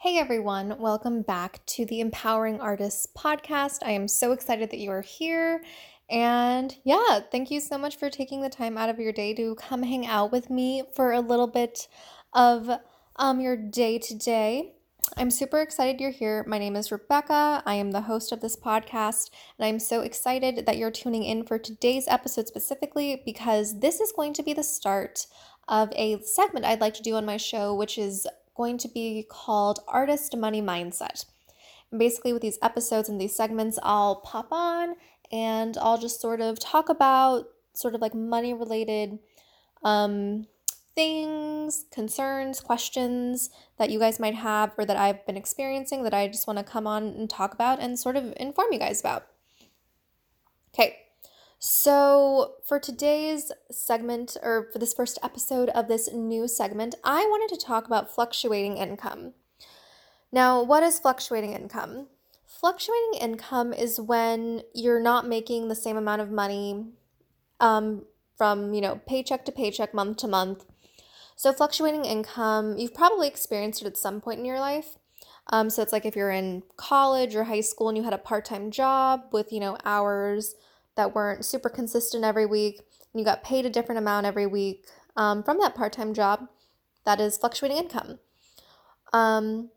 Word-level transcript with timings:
Hey 0.00 0.16
everyone, 0.16 0.78
welcome 0.78 1.22
back 1.22 1.58
to 1.66 1.84
the 1.84 1.98
Empowering 1.98 2.60
Artists 2.60 3.04
podcast. 3.18 3.78
I 3.82 3.90
am 3.90 4.06
so 4.06 4.30
excited 4.30 4.70
that 4.70 4.78
you 4.78 4.92
are 4.92 5.00
here. 5.00 5.64
And 6.08 6.72
yeah, 6.84 7.18
thank 7.32 7.50
you 7.50 7.58
so 7.58 7.76
much 7.76 7.96
for 7.96 8.08
taking 8.08 8.40
the 8.40 8.48
time 8.48 8.78
out 8.78 8.90
of 8.90 9.00
your 9.00 9.10
day 9.10 9.34
to 9.34 9.56
come 9.56 9.82
hang 9.82 10.06
out 10.06 10.30
with 10.30 10.50
me 10.50 10.84
for 10.94 11.10
a 11.10 11.20
little 11.20 11.48
bit 11.48 11.88
of 12.32 12.70
um, 13.16 13.40
your 13.40 13.56
day 13.56 13.98
today. 13.98 14.74
I'm 15.16 15.32
super 15.32 15.60
excited 15.60 16.00
you're 16.00 16.12
here. 16.12 16.44
My 16.46 16.58
name 16.58 16.76
is 16.76 16.92
Rebecca. 16.92 17.64
I 17.66 17.74
am 17.74 17.90
the 17.90 18.02
host 18.02 18.30
of 18.30 18.40
this 18.40 18.54
podcast, 18.54 19.30
and 19.58 19.66
I'm 19.66 19.80
so 19.80 20.02
excited 20.02 20.64
that 20.64 20.76
you're 20.76 20.92
tuning 20.92 21.24
in 21.24 21.44
for 21.44 21.58
today's 21.58 22.06
episode 22.06 22.46
specifically 22.46 23.20
because 23.24 23.80
this 23.80 23.98
is 23.98 24.12
going 24.12 24.32
to 24.34 24.44
be 24.44 24.52
the 24.52 24.62
start 24.62 25.26
of 25.66 25.92
a 25.96 26.22
segment 26.22 26.64
I'd 26.66 26.80
like 26.80 26.94
to 26.94 27.02
do 27.02 27.16
on 27.16 27.26
my 27.26 27.36
show, 27.36 27.74
which 27.74 27.98
is 27.98 28.28
going 28.58 28.76
to 28.76 28.88
be 28.88 29.24
called 29.30 29.78
Artist 29.88 30.36
Money 30.36 30.60
Mindset. 30.60 31.24
And 31.90 31.98
basically, 31.98 32.34
with 32.34 32.42
these 32.42 32.58
episodes 32.60 33.08
and 33.08 33.18
these 33.18 33.34
segments, 33.34 33.78
I'll 33.82 34.16
pop 34.16 34.48
on 34.50 34.96
and 35.32 35.78
I'll 35.80 35.96
just 35.96 36.20
sort 36.20 36.42
of 36.42 36.60
talk 36.60 36.90
about 36.90 37.46
sort 37.72 37.94
of 37.94 38.02
like 38.02 38.14
money 38.14 38.52
related 38.52 39.20
um, 39.82 40.46
things, 40.94 41.84
concerns, 41.92 42.60
questions 42.60 43.50
that 43.78 43.88
you 43.88 44.00
guys 44.00 44.18
might 44.18 44.34
have 44.34 44.72
or 44.76 44.84
that 44.84 44.96
I've 44.96 45.24
been 45.24 45.36
experiencing 45.36 46.02
that 46.02 46.12
I 46.12 46.26
just 46.26 46.46
want 46.48 46.58
to 46.58 46.64
come 46.64 46.86
on 46.86 47.04
and 47.04 47.30
talk 47.30 47.54
about 47.54 47.78
and 47.78 47.96
sort 47.96 48.16
of 48.16 48.34
inform 48.36 48.72
you 48.72 48.80
guys 48.80 48.98
about. 48.98 49.28
Okay, 50.74 50.96
so, 51.60 52.54
for 52.64 52.78
today's 52.78 53.50
segment, 53.68 54.36
or 54.44 54.68
for 54.72 54.78
this 54.78 54.94
first 54.94 55.18
episode 55.24 55.70
of 55.70 55.88
this 55.88 56.08
new 56.12 56.46
segment, 56.46 56.94
I 57.02 57.24
wanted 57.24 57.52
to 57.52 57.66
talk 57.66 57.86
about 57.86 58.14
fluctuating 58.14 58.76
income. 58.76 59.32
Now, 60.30 60.62
what 60.62 60.84
is 60.84 61.00
fluctuating 61.00 61.54
income? 61.54 62.06
Fluctuating 62.46 63.14
income 63.20 63.72
is 63.72 64.00
when 64.00 64.62
you're 64.72 65.00
not 65.00 65.26
making 65.26 65.66
the 65.66 65.74
same 65.74 65.96
amount 65.96 66.22
of 66.22 66.30
money 66.30 66.86
um, 67.58 68.04
from, 68.36 68.72
you 68.72 68.80
know, 68.80 69.00
paycheck 69.08 69.44
to 69.46 69.52
paycheck, 69.52 69.92
month 69.92 70.18
to 70.18 70.28
month. 70.28 70.64
So, 71.34 71.52
fluctuating 71.52 72.04
income, 72.04 72.78
you've 72.78 72.94
probably 72.94 73.26
experienced 73.26 73.82
it 73.82 73.88
at 73.88 73.96
some 73.96 74.20
point 74.20 74.38
in 74.38 74.44
your 74.44 74.60
life. 74.60 74.96
Um, 75.48 75.70
so, 75.70 75.82
it's 75.82 75.92
like 75.92 76.06
if 76.06 76.14
you're 76.14 76.30
in 76.30 76.62
college 76.76 77.34
or 77.34 77.44
high 77.44 77.62
school 77.62 77.88
and 77.88 77.98
you 77.98 78.04
had 78.04 78.12
a 78.12 78.18
part 78.18 78.44
time 78.44 78.70
job 78.70 79.24
with, 79.32 79.52
you 79.52 79.58
know, 79.58 79.76
hours 79.84 80.54
that 80.98 81.14
weren't 81.14 81.44
super 81.44 81.68
consistent 81.68 82.24
every 82.24 82.44
week, 82.44 82.82
and 83.12 83.20
you 83.20 83.24
got 83.24 83.44
paid 83.44 83.64
a 83.64 83.70
different 83.70 84.00
amount 84.00 84.26
every 84.26 84.46
week 84.46 84.84
um, 85.16 85.42
from 85.42 85.58
that 85.58 85.74
part 85.74 85.92
time 85.92 86.12
job, 86.12 86.48
that 87.06 87.20
is 87.20 87.38
fluctuating 87.38 87.78
income. 87.78 88.18
Um, 89.12 89.70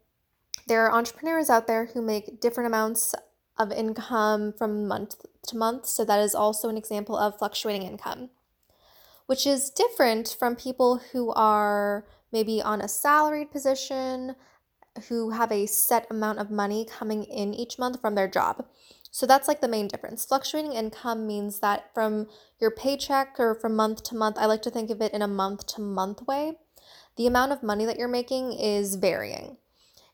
there 0.67 0.83
are 0.83 0.94
entrepreneurs 0.94 1.49
out 1.49 1.67
there 1.67 1.86
who 1.86 2.02
make 2.02 2.42
different 2.42 2.67
amounts 2.67 3.14
of 3.58 3.72
income 3.72 4.53
from 4.58 4.88
month 4.88 5.16
to 5.47 5.55
month, 5.55 5.86
so 5.86 6.03
that 6.03 6.19
is 6.19 6.36
also 6.36 6.69
an 6.69 6.77
example 6.77 7.16
of 7.16 7.38
fluctuating 7.38 7.83
income, 7.83 8.31
which 9.27 9.45
is 9.45 9.69
different 9.69 10.36
from 10.39 10.55
people 10.55 10.99
who 11.11 11.31
are 11.33 12.05
maybe 12.31 12.61
on 12.61 12.81
a 12.81 12.88
salaried 12.88 13.52
position 13.52 14.36
who 15.08 15.30
have 15.30 15.52
a 15.52 15.67
set 15.67 16.08
amount 16.09 16.39
of 16.39 16.49
money 16.49 16.86
coming 16.86 17.23
in 17.23 17.53
each 17.53 17.77
month 17.77 18.02
from 18.02 18.16
their 18.16 18.27
job. 18.27 18.66
So 19.12 19.26
that's 19.26 19.48
like 19.48 19.59
the 19.59 19.67
main 19.67 19.90
difference. 19.90 20.26
Fluctuating 20.26 20.72
income 20.72 21.28
means 21.28 21.59
that 21.59 21.94
from 21.94 22.28
your 22.59 22.72
paycheck 22.72 23.36
or 23.38 23.54
from 23.54 23.76
month 23.76 24.04
to 24.04 24.16
month, 24.16 24.38
I 24.40 24.45
like 24.45 24.62
to 24.64 24.72
think 24.72 24.90
of 24.90 25.02
it 25.02 25.14
in 25.14 25.22
a 25.22 25.28
month 25.28 25.67
to 25.76 25.81
month 25.81 26.22
way, 26.28 26.54
the 27.17 27.28
amount 27.28 27.52
of 27.52 27.62
money 27.62 27.86
that 27.86 27.98
you're 27.98 28.08
making 28.08 28.54
is 28.54 28.95
varying. 28.95 29.58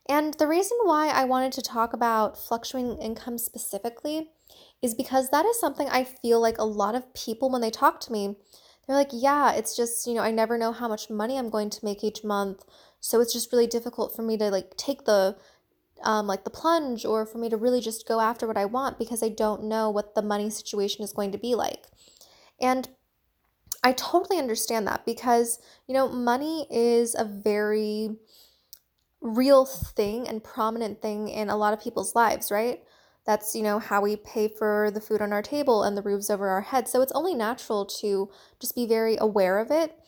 And 0.08 0.34
the 0.34 0.48
reason 0.48 0.78
why 0.82 1.08
I 1.08 1.24
wanted 1.24 1.52
to 1.52 1.62
talk 1.62 1.92
about 1.92 2.36
fluctuating 2.36 2.98
income 2.98 3.38
specifically 3.38 4.32
is 4.82 4.94
because 4.94 5.30
that 5.30 5.46
is 5.46 5.60
something 5.60 5.88
I 5.88 6.02
feel 6.02 6.40
like 6.40 6.58
a 6.58 6.64
lot 6.64 6.94
of 6.94 7.14
people, 7.14 7.50
when 7.50 7.60
they 7.60 7.70
talk 7.70 8.00
to 8.00 8.12
me, 8.12 8.36
they're 8.86 8.96
like, 8.96 9.10
yeah, 9.12 9.52
it's 9.52 9.76
just, 9.76 10.06
you 10.06 10.14
know, 10.14 10.22
I 10.22 10.30
never 10.30 10.56
know 10.58 10.72
how 10.72 10.88
much 10.88 11.10
money 11.10 11.38
I'm 11.38 11.50
going 11.50 11.70
to 11.70 11.84
make 11.84 12.02
each 12.02 12.24
month. 12.24 12.64
So 13.00 13.20
it's 13.20 13.32
just 13.32 13.52
really 13.52 13.66
difficult 13.66 14.16
for 14.16 14.22
me 14.22 14.36
to 14.38 14.50
like 14.50 14.76
take 14.76 15.04
the 15.04 15.36
um, 16.02 16.26
like 16.26 16.44
the 16.44 16.50
plunge 16.50 17.04
or 17.04 17.26
for 17.26 17.38
me 17.38 17.48
to 17.48 17.56
really 17.56 17.80
just 17.80 18.06
go 18.06 18.20
after 18.20 18.46
what 18.46 18.56
I 18.56 18.64
want 18.64 18.98
because 18.98 19.22
I 19.22 19.28
don't 19.28 19.64
know 19.64 19.90
what 19.90 20.14
the 20.14 20.22
money 20.22 20.50
situation 20.50 21.04
is 21.04 21.12
going 21.12 21.32
to 21.32 21.38
be 21.38 21.54
like. 21.54 21.86
And 22.60 22.88
I 23.82 23.92
totally 23.92 24.38
understand 24.38 24.86
that 24.86 25.06
because, 25.06 25.60
you 25.86 25.94
know, 25.94 26.08
money 26.08 26.66
is 26.70 27.14
a 27.14 27.24
very 27.24 28.16
real 29.20 29.64
thing 29.64 30.28
and 30.28 30.42
prominent 30.42 31.00
thing 31.02 31.28
in 31.28 31.48
a 31.48 31.56
lot 31.56 31.72
of 31.72 31.82
people's 31.82 32.14
lives, 32.14 32.50
right? 32.50 32.82
That's, 33.26 33.54
you 33.54 33.62
know, 33.62 33.78
how 33.78 34.00
we 34.00 34.16
pay 34.16 34.48
for 34.48 34.90
the 34.92 35.00
food 35.00 35.20
on 35.20 35.32
our 35.32 35.42
table 35.42 35.82
and 35.82 35.96
the 35.96 36.02
roofs 36.02 36.30
over 36.30 36.48
our 36.48 36.62
heads. 36.62 36.90
So 36.90 37.02
it's 37.02 37.12
only 37.12 37.34
natural 37.34 37.84
to 38.00 38.30
just 38.58 38.74
be 38.74 38.86
very 38.86 39.16
aware 39.20 39.58
of 39.58 39.70
it 39.70 39.98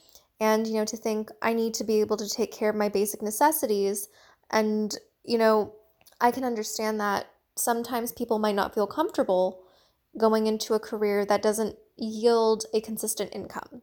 and, 0.41 0.67
you 0.67 0.75
know, 0.75 0.85
to 0.87 0.97
think 0.97 1.31
I 1.43 1.53
need 1.53 1.75
to 1.75 1.85
be 1.85 2.01
able 2.01 2.17
to 2.17 2.29
take 2.29 2.53
care 2.53 2.71
of 2.71 2.77
my 2.77 2.89
basic 2.89 3.21
necessities 3.21 4.09
and, 4.51 4.97
you 5.25 5.39
know, 5.39 5.75
I 6.21 6.31
can 6.31 6.45
understand 6.45 7.01
that 7.01 7.31
sometimes 7.57 8.13
people 8.13 8.39
might 8.39 8.55
not 8.55 8.75
feel 8.75 8.87
comfortable 8.87 9.63
going 10.19 10.47
into 10.47 10.75
a 10.75 10.81
career 10.81 11.25
that 11.25 11.43
doesn't 11.43 11.77
yield 11.97 12.65
a 12.75 12.81
consistent 12.81 13.35
income. 13.35 13.83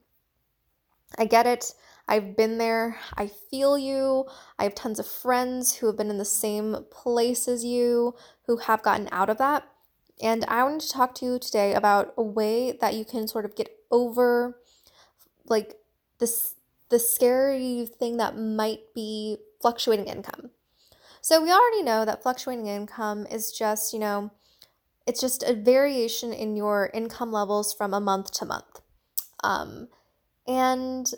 I 1.17 1.25
get 1.25 1.45
it. 1.45 1.73
I've 2.07 2.35
been 2.35 2.57
there. 2.57 2.97
I 3.15 3.27
feel 3.27 3.77
you. 3.77 4.25
I 4.57 4.63
have 4.63 4.75
tons 4.75 4.99
of 4.99 5.07
friends 5.07 5.75
who 5.75 5.87
have 5.87 5.97
been 5.97 6.09
in 6.09 6.17
the 6.17 6.25
same 6.25 6.85
place 6.89 7.47
as 7.47 7.65
you 7.65 8.15
who 8.45 8.57
have 8.57 8.83
gotten 8.83 9.09
out 9.11 9.29
of 9.29 9.37
that. 9.37 9.67
And 10.21 10.45
I 10.45 10.63
wanted 10.63 10.81
to 10.81 10.91
talk 10.91 11.15
to 11.15 11.25
you 11.25 11.39
today 11.39 11.73
about 11.73 12.13
a 12.17 12.23
way 12.23 12.77
that 12.79 12.95
you 12.95 13.05
can 13.05 13.27
sort 13.27 13.45
of 13.45 13.55
get 13.55 13.69
over 13.91 14.59
like 15.45 15.75
this 16.19 16.55
the 16.89 16.99
scary 16.99 17.85
thing 17.85 18.17
that 18.17 18.37
might 18.37 18.93
be 18.95 19.37
fluctuating 19.61 20.07
income. 20.07 20.51
So 21.27 21.43
we 21.43 21.51
already 21.51 21.83
know 21.83 22.05
that 22.05 22.23
fluctuating 22.23 22.67
income 22.67 23.27
is 23.29 23.51
just, 23.51 23.91
you 23.91 23.99
know, 23.99 24.31
it's 25.05 25.19
just 25.19 25.43
a 25.43 25.53
variation 25.53 26.31
in 26.31 26.55
your 26.55 26.89
income 26.93 27.33
levels 27.33 27.73
from 27.73 27.93
a 27.93 27.99
month 27.99 28.31
to 28.35 28.45
month. 28.45 28.79
Um, 29.43 29.89
and 30.47 31.11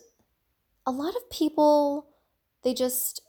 a 0.87 0.89
lot 0.89 1.15
of 1.15 1.29
people, 1.29 2.07
they 2.63 2.73
just, 2.73 3.21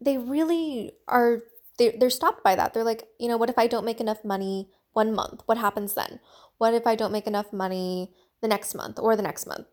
they 0.00 0.18
really 0.18 0.94
are, 1.06 1.42
they, 1.78 1.90
they're 1.90 2.10
stopped 2.10 2.42
by 2.42 2.56
that. 2.56 2.74
They're 2.74 2.82
like, 2.82 3.04
you 3.20 3.28
know, 3.28 3.36
what 3.36 3.48
if 3.48 3.56
I 3.56 3.68
don't 3.68 3.84
make 3.84 4.00
enough 4.00 4.24
money 4.24 4.70
one 4.92 5.14
month? 5.14 5.42
What 5.46 5.58
happens 5.58 5.94
then? 5.94 6.18
What 6.58 6.74
if 6.74 6.84
I 6.84 6.96
don't 6.96 7.12
make 7.12 7.28
enough 7.28 7.52
money 7.52 8.10
the 8.40 8.48
next 8.48 8.74
month 8.74 8.98
or 8.98 9.14
the 9.14 9.22
next 9.22 9.46
month? 9.46 9.68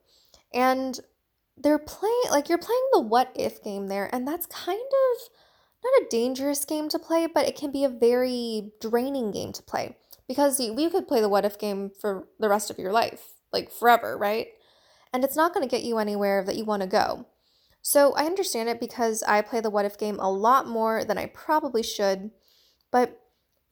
And 0.53 0.99
they're 1.57 1.79
playing, 1.79 2.21
like, 2.29 2.49
you're 2.49 2.59
playing 2.59 2.87
the 2.91 3.01
what 3.01 3.31
if 3.33 3.63
game 3.63 3.87
there. 3.87 4.13
And 4.13 4.27
that's 4.27 4.45
kind 4.45 4.77
of, 4.79 5.29
not 5.83 6.01
a 6.01 6.09
dangerous 6.09 6.65
game 6.65 6.89
to 6.89 6.99
play, 6.99 7.27
but 7.27 7.47
it 7.47 7.55
can 7.55 7.71
be 7.71 7.83
a 7.83 7.89
very 7.89 8.71
draining 8.79 9.31
game 9.31 9.51
to 9.53 9.63
play 9.63 9.95
because 10.27 10.59
you, 10.59 10.89
could 10.89 11.07
play 11.07 11.21
the 11.21 11.29
what 11.29 11.45
if 11.45 11.59
game 11.59 11.91
for 11.99 12.27
the 12.39 12.49
rest 12.49 12.69
of 12.69 12.77
your 12.77 12.91
life, 12.91 13.33
like 13.51 13.71
forever, 13.71 14.17
right? 14.17 14.47
And 15.13 15.23
it's 15.23 15.35
not 15.35 15.53
going 15.53 15.67
to 15.67 15.71
get 15.75 15.83
you 15.83 15.97
anywhere 15.97 16.43
that 16.43 16.55
you 16.55 16.65
want 16.65 16.83
to 16.83 16.87
go. 16.87 17.25
So 17.81 18.13
I 18.13 18.25
understand 18.25 18.69
it 18.69 18.79
because 18.79 19.23
I 19.23 19.41
play 19.41 19.59
the 19.59 19.69
what 19.69 19.85
if 19.85 19.97
game 19.97 20.19
a 20.19 20.31
lot 20.31 20.67
more 20.67 21.03
than 21.03 21.17
I 21.17 21.25
probably 21.25 21.83
should, 21.83 22.31
but 22.91 23.19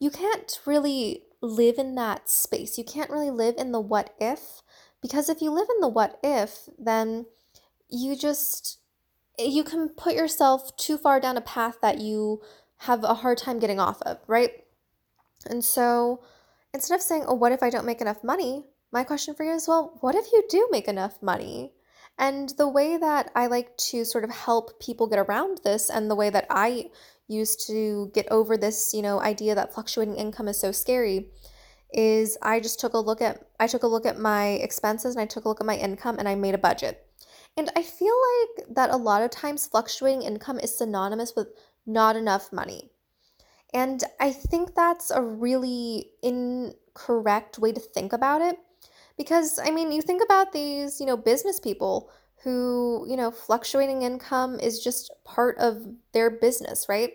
you 0.00 0.10
can't 0.10 0.60
really 0.66 1.22
live 1.40 1.78
in 1.78 1.94
that 1.94 2.28
space. 2.28 2.76
You 2.76 2.84
can't 2.84 3.10
really 3.10 3.30
live 3.30 3.54
in 3.56 3.72
the 3.72 3.80
what 3.80 4.14
if 4.20 4.62
because 5.00 5.28
if 5.28 5.40
you 5.40 5.50
live 5.50 5.68
in 5.74 5.80
the 5.80 5.88
what 5.88 6.18
if, 6.22 6.68
then 6.78 7.26
you 7.88 8.16
just 8.16 8.79
you 9.40 9.64
can 9.64 9.88
put 9.88 10.14
yourself 10.14 10.76
too 10.76 10.96
far 10.96 11.20
down 11.20 11.36
a 11.36 11.40
path 11.40 11.78
that 11.82 11.98
you 11.98 12.40
have 12.78 13.04
a 13.04 13.14
hard 13.14 13.38
time 13.38 13.58
getting 13.58 13.80
off 13.80 14.00
of, 14.02 14.18
right? 14.26 14.64
And 15.46 15.64
so 15.64 16.22
instead 16.72 16.94
of 16.94 17.02
saying, 17.02 17.24
oh, 17.26 17.34
what 17.34 17.52
if 17.52 17.62
I 17.62 17.70
don't 17.70 17.86
make 17.86 18.00
enough 18.00 18.24
money? 18.24 18.64
My 18.92 19.04
question 19.04 19.34
for 19.34 19.44
you 19.44 19.52
is, 19.52 19.68
well, 19.68 19.98
what 20.00 20.14
if 20.14 20.32
you 20.32 20.44
do 20.48 20.68
make 20.70 20.88
enough 20.88 21.22
money? 21.22 21.72
And 22.18 22.50
the 22.58 22.68
way 22.68 22.96
that 22.96 23.30
I 23.34 23.46
like 23.46 23.76
to 23.78 24.04
sort 24.04 24.24
of 24.24 24.30
help 24.30 24.80
people 24.80 25.06
get 25.06 25.18
around 25.18 25.60
this 25.64 25.88
and 25.88 26.10
the 26.10 26.14
way 26.14 26.28
that 26.30 26.46
I 26.50 26.90
used 27.28 27.66
to 27.68 28.10
get 28.12 28.26
over 28.30 28.56
this, 28.56 28.92
you 28.92 29.02
know, 29.02 29.20
idea 29.20 29.54
that 29.54 29.72
fluctuating 29.72 30.16
income 30.16 30.48
is 30.48 30.58
so 30.58 30.72
scary 30.72 31.30
is 31.92 32.36
I 32.42 32.60
just 32.60 32.78
took 32.78 32.92
a 32.92 32.98
look 32.98 33.20
at 33.20 33.46
I 33.58 33.66
took 33.66 33.82
a 33.82 33.86
look 33.88 34.06
at 34.06 34.18
my 34.18 34.48
expenses 34.48 35.14
and 35.14 35.22
I 35.22 35.26
took 35.26 35.44
a 35.44 35.48
look 35.48 35.60
at 35.60 35.66
my 35.66 35.76
income 35.76 36.18
and 36.18 36.28
I 36.28 36.34
made 36.34 36.54
a 36.54 36.58
budget. 36.58 37.04
And 37.56 37.70
I 37.76 37.82
feel 37.82 38.14
like 38.58 38.66
that 38.74 38.90
a 38.90 38.96
lot 38.96 39.22
of 39.22 39.30
times 39.30 39.66
fluctuating 39.66 40.22
income 40.22 40.58
is 40.58 40.76
synonymous 40.76 41.34
with 41.36 41.48
not 41.86 42.16
enough 42.16 42.52
money. 42.52 42.90
And 43.72 44.02
I 44.18 44.32
think 44.32 44.74
that's 44.74 45.10
a 45.10 45.22
really 45.22 46.10
incorrect 46.22 47.58
way 47.58 47.72
to 47.72 47.80
think 47.80 48.12
about 48.12 48.42
it. 48.42 48.58
Because, 49.16 49.58
I 49.62 49.70
mean, 49.70 49.92
you 49.92 50.02
think 50.02 50.22
about 50.24 50.52
these, 50.52 51.00
you 51.00 51.06
know, 51.06 51.16
business 51.16 51.60
people 51.60 52.10
who, 52.42 53.06
you 53.08 53.16
know, 53.16 53.30
fluctuating 53.30 54.02
income 54.02 54.58
is 54.58 54.82
just 54.82 55.12
part 55.24 55.58
of 55.58 55.86
their 56.12 56.30
business, 56.30 56.88
right? 56.88 57.12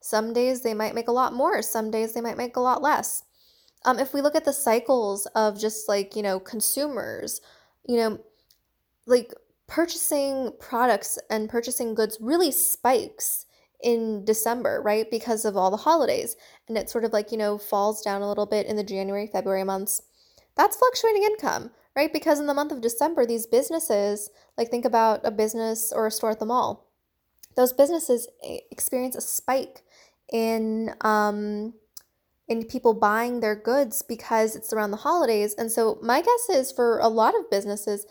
Some 0.00 0.32
days 0.32 0.62
they 0.62 0.74
might 0.74 0.94
make 0.94 1.08
a 1.08 1.12
lot 1.12 1.32
more, 1.32 1.62
some 1.62 1.90
days 1.90 2.12
they 2.12 2.20
might 2.20 2.36
make 2.36 2.56
a 2.56 2.60
lot 2.60 2.82
less. 2.82 3.22
Um, 3.84 3.98
if 3.98 4.12
we 4.12 4.20
look 4.20 4.34
at 4.34 4.44
the 4.44 4.52
cycles 4.52 5.26
of 5.34 5.58
just 5.58 5.88
like, 5.88 6.16
you 6.16 6.22
know, 6.22 6.40
consumers, 6.40 7.40
you 7.86 7.96
know, 7.96 8.18
like 9.06 9.32
purchasing 9.66 10.52
products 10.60 11.18
and 11.30 11.48
purchasing 11.48 11.94
goods 11.94 12.18
really 12.20 12.50
spikes 12.50 13.46
in 13.82 14.24
December, 14.24 14.80
right? 14.82 15.10
Because 15.10 15.44
of 15.44 15.56
all 15.56 15.70
the 15.70 15.76
holidays. 15.76 16.36
And 16.68 16.78
it 16.78 16.88
sort 16.88 17.04
of 17.04 17.12
like, 17.12 17.30
you 17.30 17.38
know, 17.38 17.58
falls 17.58 18.02
down 18.02 18.22
a 18.22 18.28
little 18.28 18.46
bit 18.46 18.66
in 18.66 18.76
the 18.76 18.84
January, 18.84 19.26
February 19.26 19.64
months. 19.64 20.02
That's 20.56 20.76
fluctuating 20.76 21.22
income, 21.24 21.70
right? 21.94 22.12
Because 22.12 22.40
in 22.40 22.46
the 22.46 22.54
month 22.54 22.72
of 22.72 22.80
December, 22.80 23.26
these 23.26 23.46
businesses, 23.46 24.30
like 24.56 24.70
think 24.70 24.84
about 24.84 25.20
a 25.24 25.30
business 25.30 25.92
or 25.94 26.06
a 26.06 26.10
store 26.10 26.30
at 26.30 26.38
the 26.38 26.46
mall, 26.46 26.90
those 27.56 27.72
businesses 27.72 28.28
experience 28.70 29.16
a 29.16 29.20
spike 29.20 29.82
in 30.32 30.94
um, 31.02 31.74
in 32.48 32.64
people 32.64 32.94
buying 32.94 33.40
their 33.40 33.54
goods 33.54 34.02
because 34.02 34.54
it's 34.54 34.72
around 34.72 34.90
the 34.90 34.98
holidays. 34.98 35.54
And 35.56 35.70
so 35.70 35.98
my 36.02 36.20
guess 36.20 36.48
is 36.50 36.72
for 36.72 36.98
a 36.98 37.08
lot 37.08 37.34
of 37.34 37.50
businesses, 37.50 38.06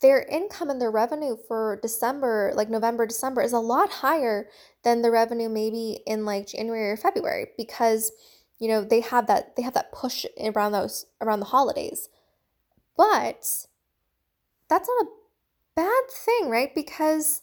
their 0.00 0.22
income 0.22 0.70
and 0.70 0.80
their 0.80 0.90
revenue 0.90 1.36
for 1.48 1.78
December, 1.82 2.52
like 2.54 2.70
November, 2.70 3.06
December, 3.06 3.42
is 3.42 3.52
a 3.52 3.58
lot 3.58 3.90
higher 3.90 4.48
than 4.84 5.02
the 5.02 5.10
revenue 5.10 5.48
maybe 5.48 6.00
in 6.06 6.24
like 6.24 6.46
January 6.48 6.90
or 6.90 6.96
February 6.96 7.48
because 7.56 8.12
you 8.58 8.68
know 8.68 8.82
they 8.82 9.00
have 9.00 9.26
that 9.26 9.56
they 9.56 9.62
have 9.62 9.74
that 9.74 9.92
push 9.92 10.24
around 10.40 10.72
those 10.72 11.06
around 11.20 11.40
the 11.40 11.46
holidays. 11.46 12.08
But 12.96 13.66
that's 14.68 14.88
not 14.88 15.06
a 15.06 15.10
bad 15.74 16.10
thing, 16.10 16.50
right? 16.50 16.74
Because 16.74 17.42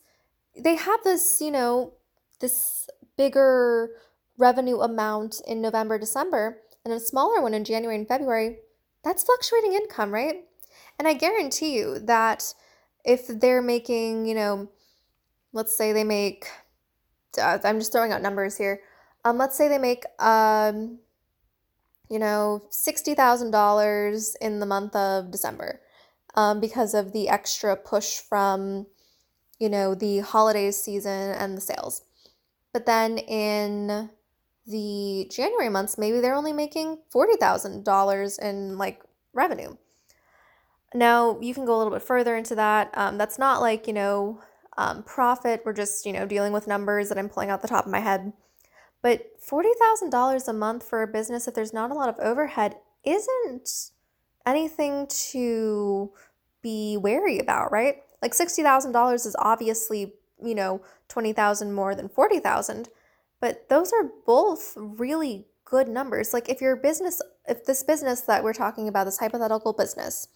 they 0.57 0.75
have 0.75 1.04
this, 1.04 1.42
you 1.42 1.52
know, 1.52 1.94
this 2.40 2.90
bigger 3.18 3.90
revenue 4.38 4.80
amount 4.80 5.42
in 5.48 5.62
November, 5.62 5.98
December, 5.98 6.57
and 6.84 6.94
a 6.94 7.00
smaller 7.00 7.42
one 7.42 7.54
in 7.54 7.63
January 7.63 7.98
and 7.98 8.07
February. 8.07 8.57
That's 9.04 9.24
fluctuating 9.24 9.74
income, 9.74 10.13
right? 10.13 10.44
And 10.97 11.07
I 11.07 11.13
guarantee 11.13 11.75
you 11.77 12.00
that 12.00 12.53
if 13.03 13.27
they're 13.27 13.62
making, 13.62 14.25
you 14.25 14.36
know, 14.36 14.69
let's 15.53 15.75
say 15.75 15.94
they 15.94 16.03
make, 16.03 16.45
uh, 17.39 17.59
I'm 17.63 17.80
just 17.80 17.92
throwing 17.92 18.12
out 18.12 18.21
numbers 18.21 18.57
here. 18.57 18.81
Um, 19.24 19.38
let's 19.38 19.57
say 19.57 19.68
they 19.68 19.77
make, 19.77 20.03
um, 20.19 21.00
you 22.09 22.19
know, 22.19 22.63
$60,000 22.71 24.36
in 24.42 24.59
the 24.59 24.65
month 24.65 24.95
of 24.95 25.31
December 25.31 25.81
um, 26.36 26.59
because 26.59 26.94
of 26.94 27.12
the 27.12 27.30
extra 27.30 27.75
push 27.75 28.19
from, 28.19 28.86
you 29.59 29.69
know, 29.69 29.95
the 29.95 30.19
holiday 30.19 30.71
season 30.71 31.31
and 31.31 31.57
the 31.57 31.62
sales. 31.62 32.03
But 32.74 32.86
then 32.86 33.18
in 33.18 34.09
the 34.68 35.31
January 35.31 35.69
months, 35.69 35.97
maybe 35.97 36.19
they're 36.19 36.36
only 36.36 36.53
making 36.53 37.00
$40,000 37.13 38.39
in 38.39 38.77
like 38.77 39.01
revenue. 39.33 39.75
Now, 40.95 41.38
you 41.42 41.53
can 41.53 41.65
go 41.65 41.75
a 41.75 41.77
little 41.77 41.92
bit 41.94 42.01
further 42.01 42.36
into 42.36 42.56
that. 42.56 42.89
Um, 42.94 43.18
that's 43.18 43.38
not 43.38 43.62
like, 43.62 43.86
you 43.86 43.94
know, 43.94 44.42
um, 44.77 45.03
profit. 45.03 45.62
We're 45.65 45.74
just, 45.74 46.06
you 46.06 46.13
know, 46.13 46.25
dealing 46.25 46.53
with 46.53 46.68
numbers 46.68 47.09
that 47.09 47.18
I'm 47.18 47.30
pulling 47.30 47.50
out 47.50 47.62
the 47.62 47.68
top 47.68 47.86
of 47.86 47.92
my 47.92 48.00
head. 48.00 48.31
But 49.01 49.39
$40,000 49.42 50.47
a 50.47 50.53
month 50.53 50.83
for 50.88 51.03
a 51.03 51.07
business, 51.07 51.47
if 51.47 51.53
there's 51.53 51.74
not 51.74 51.92
a 51.92 51.94
lot 51.94 52.09
of 52.09 52.18
overhead, 52.19 52.77
isn't 53.03 53.92
anything 54.45 55.07
to 55.07 56.12
be 56.62 56.97
wary 56.97 57.39
about, 57.39 57.71
right? 57.71 57.97
Like 58.21 58.33
$60,000 58.33 59.13
is 59.13 59.36
obviously, 59.38 60.13
you 60.44 60.56
know, 60.56 60.81
20,000 61.09 61.74
more 61.74 61.94
than 61.94 62.09
40,000, 62.09 62.89
but 63.39 63.69
those 63.69 63.92
are 63.94 64.09
both 64.25 64.74
really 64.75 65.45
good 65.65 65.88
numbers. 65.88 66.33
Like 66.33 66.50
if 66.50 66.62
your 66.62 66.75
business, 66.75 67.21
if 67.47 67.65
this 67.65 67.83
business 67.83 68.21
that 68.21 68.44
we're 68.44 68.53
talking 68.53 68.88
about, 68.88 69.03
this 69.03 69.19
hypothetical 69.19 69.74
business, 69.74 70.27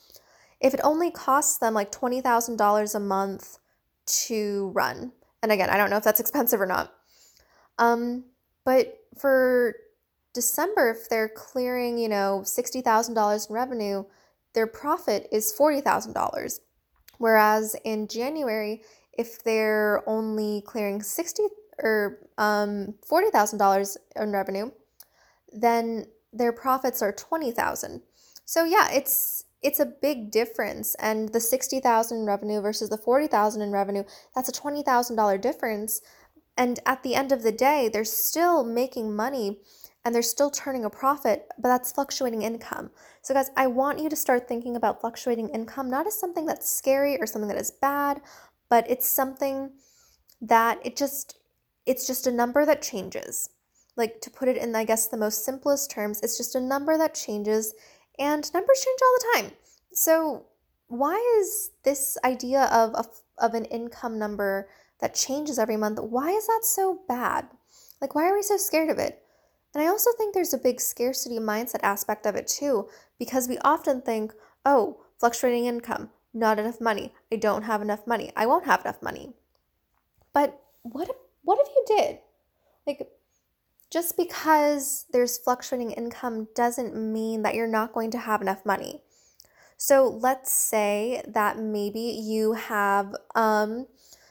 if 0.60 0.74
it 0.74 0.80
only 0.84 1.12
costs 1.12 1.58
them 1.58 1.74
like 1.74 1.92
$20,000 1.92 2.96
a 2.96 3.00
month 3.00 3.60
to 4.06 4.72
run, 4.74 5.12
and 5.42 5.52
again, 5.52 5.70
I 5.70 5.78
don't 5.78 5.90
know 5.90 5.98
if 5.98 6.04
that's 6.04 6.20
expensive 6.20 6.62
or 6.62 6.66
not. 6.66 6.94
Um, 7.78 8.26
but 8.66 9.00
for 9.18 9.76
December, 10.34 10.92
if 10.92 11.10
they're 11.10 11.30
clearing, 11.30 11.98
you 11.98 12.10
know, 12.10 12.42
$60,000 12.44 13.50
in 13.50 13.54
revenue, 13.54 14.04
their 14.54 14.68
profit 14.68 15.28
is 15.32 15.54
$40,000. 15.58 16.60
Whereas 17.18 17.76
in 17.84 18.08
January, 18.08 18.82
if 19.18 19.44
they're 19.44 20.04
only 20.08 20.64
clearing 20.66 21.02
60 21.02 21.44
or 21.80 22.20
um, 22.38 22.96
$40,000 23.10 23.98
in 24.16 24.32
revenue, 24.32 24.72
then 25.52 26.06
their 26.32 26.54
profits 26.54 27.02
are 27.02 27.12
20,000. 27.12 28.02
So 28.46 28.64
yeah, 28.64 28.90
it's 28.92 29.44
it's 29.62 29.80
a 29.80 29.86
big 29.86 30.32
difference 30.32 30.96
and 30.96 31.30
the 31.30 31.40
60,000 31.40 32.18
in 32.18 32.26
revenue 32.26 32.62
versus 32.62 32.90
the 32.90 32.98
40,000 32.98 33.62
in 33.62 33.72
revenue, 33.72 34.04
that's 34.34 34.50
a 34.50 34.54
$20,000 34.54 35.42
difference. 35.42 36.02
And 36.58 36.80
at 36.86 37.04
the 37.04 37.16
end 37.16 37.32
of 37.32 37.44
the 37.44 37.52
day, 37.52 37.90
they're 37.92 38.06
still 38.06 38.64
making 38.64 39.16
money 39.16 39.60
and 40.06 40.16
they're 40.16 40.22
still 40.22 40.50
turning 40.50 40.86
a 40.86 40.90
profit, 40.90 41.48
but 41.58 41.70
that's 41.70 41.92
fluctuating 41.92 42.42
income. 42.42 42.90
So, 43.22 43.34
guys, 43.34 43.52
I 43.58 43.68
want 43.68 44.00
you 44.00 44.10
to 44.10 44.16
start 44.16 44.48
thinking 44.48 44.76
about 44.76 45.02
fluctuating 45.02 45.50
income 45.50 45.90
not 45.90 46.08
as 46.08 46.18
something 46.18 46.46
that's 46.46 46.70
scary 46.70 47.18
or 47.20 47.28
something 47.28 47.50
that 47.50 47.60
is 47.60 47.72
bad, 47.72 48.22
but 48.70 48.90
it's 48.90 49.08
something 49.08 49.72
that 50.42 50.80
it 50.86 50.96
just 50.96 51.38
it's 51.86 52.08
just 52.08 52.28
a 52.28 52.32
number 52.32 52.66
that 52.66 52.82
changes. 52.82 53.50
Like 53.98 54.22
to 54.22 54.30
put 54.30 54.48
it 54.48 54.58
in 54.58 54.74
I 54.76 54.86
guess 54.86 55.08
the 55.08 55.18
most 55.18 55.44
simplest 55.44 55.92
terms, 55.92 56.22
it's 56.24 56.38
just 56.38 56.56
a 56.56 56.62
number 56.62 56.98
that 56.98 57.14
changes 57.14 57.74
and 58.20 58.54
numbers 58.54 58.86
change 58.86 59.00
all 59.02 59.18
the 59.18 59.40
time. 59.40 59.52
So, 59.94 60.46
why 60.88 61.16
is 61.40 61.72
this 61.84 62.18
idea 62.24 62.64
of, 62.64 62.94
of, 62.94 63.08
of 63.38 63.54
an 63.54 63.66
income 63.66 64.20
number 64.20 64.68
that 65.00 65.16
changes 65.16 65.58
every 65.58 65.78
month, 65.78 66.00
why 66.00 66.30
is 66.32 66.48
that 66.48 66.62
so 66.64 67.00
bad? 67.08 67.48
Like, 68.02 68.16
why 68.16 68.30
are 68.30 68.36
we 68.36 68.42
so 68.42 68.58
scared 68.58 68.90
of 68.90 69.00
it? 69.00 69.22
And 69.74 69.84
I 69.84 69.88
also 69.88 70.12
think 70.18 70.34
there's 70.34 70.54
a 70.54 70.58
big 70.58 70.82
scarcity 70.82 71.38
mindset 71.38 71.80
aspect 71.84 72.26
of 72.26 72.36
it 72.36 72.48
too, 72.48 72.90
because 73.18 73.48
we 73.48 73.58
often 73.60 74.02
think, 74.02 74.34
oh, 74.66 75.02
fluctuating 75.20 75.66
income, 75.66 76.10
not 76.34 76.60
enough 76.60 76.82
money. 76.82 77.14
I 77.32 77.36
don't 77.38 77.64
have 77.64 77.82
enough 77.82 78.08
money. 78.08 78.32
I 78.36 78.46
won't 78.46 78.66
have 78.66 78.82
enough 78.82 79.02
money. 79.02 79.34
But 80.34 80.60
what 80.82 81.10
if, 81.10 81.16
what 81.44 81.60
if 81.60 81.68
you 81.76 81.98
did? 81.98 82.20
Like, 82.88 83.08
just 83.92 84.18
because 84.18 85.06
there's 85.12 85.38
fluctuating 85.38 85.92
income 85.92 86.48
doesn't 86.56 86.96
mean 86.96 87.42
that 87.42 87.56
you're 87.56 87.68
not 87.68 87.94
going 87.94 88.12
to 88.12 88.18
have 88.18 88.42
enough 88.42 88.66
money. 88.66 89.02
So 89.78 90.08
let's 90.08 90.52
say 90.52 91.24
that 91.28 91.58
maybe 91.58 92.00
you 92.00 92.54
have 92.54 93.16
um, 93.34 93.88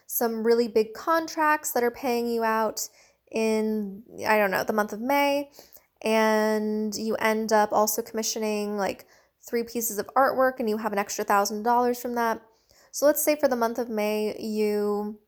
some 0.07 0.47
really 0.47 0.69
big 0.69 0.95
contracts 0.95 1.73
that 1.73 1.83
are 1.83 1.91
paying 1.91 2.29
you 2.29 2.45
out 2.45 2.89
in, 3.31 4.03
I 4.27 4.39
don't 4.39 4.51
know, 4.51 4.63
the 4.63 4.73
month 4.73 4.93
of 4.93 5.01
May, 5.01 5.51
and 6.03 6.95
you 6.95 7.17
end 7.17 7.53
up 7.53 7.73
also 7.73 8.03
commissioning 8.03 8.77
like 8.77 9.07
three 9.43 9.63
pieces 9.63 9.99
of 9.99 10.07
artwork 10.15 10.61
and 10.61 10.69
you 10.69 10.77
have 10.77 10.93
an 10.93 10.99
extra 10.99 11.25
thousand 11.25 11.63
dollars 11.63 12.01
from 12.01 12.15
that. 12.15 12.41
So 12.93 13.07
let's 13.07 13.23
say 13.23 13.37
for 13.37 13.49
the 13.49 13.57
month 13.57 13.79
of 13.79 13.89
May, 13.89 14.39
you 14.39 15.19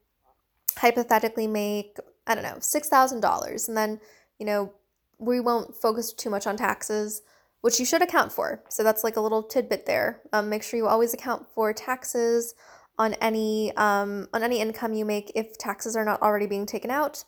hypothetically 0.77 1.47
make, 1.47 1.97
I 2.27 2.35
don't 2.35 2.45
know, 2.45 2.57
$6,000 2.57 3.69
and 3.69 3.77
then 3.77 4.01
you 4.41 4.47
know, 4.47 4.73
we 5.19 5.39
won't 5.39 5.77
focus 5.77 6.13
too 6.13 6.31
much 6.31 6.47
on 6.47 6.57
taxes, 6.57 7.23
which 7.61 7.79
you 7.79 7.85
should 7.85 8.03
account 8.03 8.33
for. 8.33 8.65
So 8.71 8.83
that's 8.83 9.05
like 9.05 9.17
a 9.17 9.21
little 9.21 9.43
tidbit 9.43 9.87
there. 9.87 10.23
Um, 10.33 10.49
make 10.49 10.63
sure 10.63 10.79
you 10.79 10.89
always 10.89 11.13
account 11.15 11.47
for 11.55 11.73
taxes 11.73 12.55
on 12.99 13.15
any 13.15 13.75
um, 13.77 14.29
on 14.33 14.43
any 14.43 14.61
income 14.61 14.95
you 14.95 15.05
make 15.05 15.31
if 15.35 15.57
taxes 15.59 15.95
are 15.95 16.05
not 16.05 16.23
already 16.23 16.47
being 16.47 16.67
taken 16.67 16.91
out. 16.91 17.25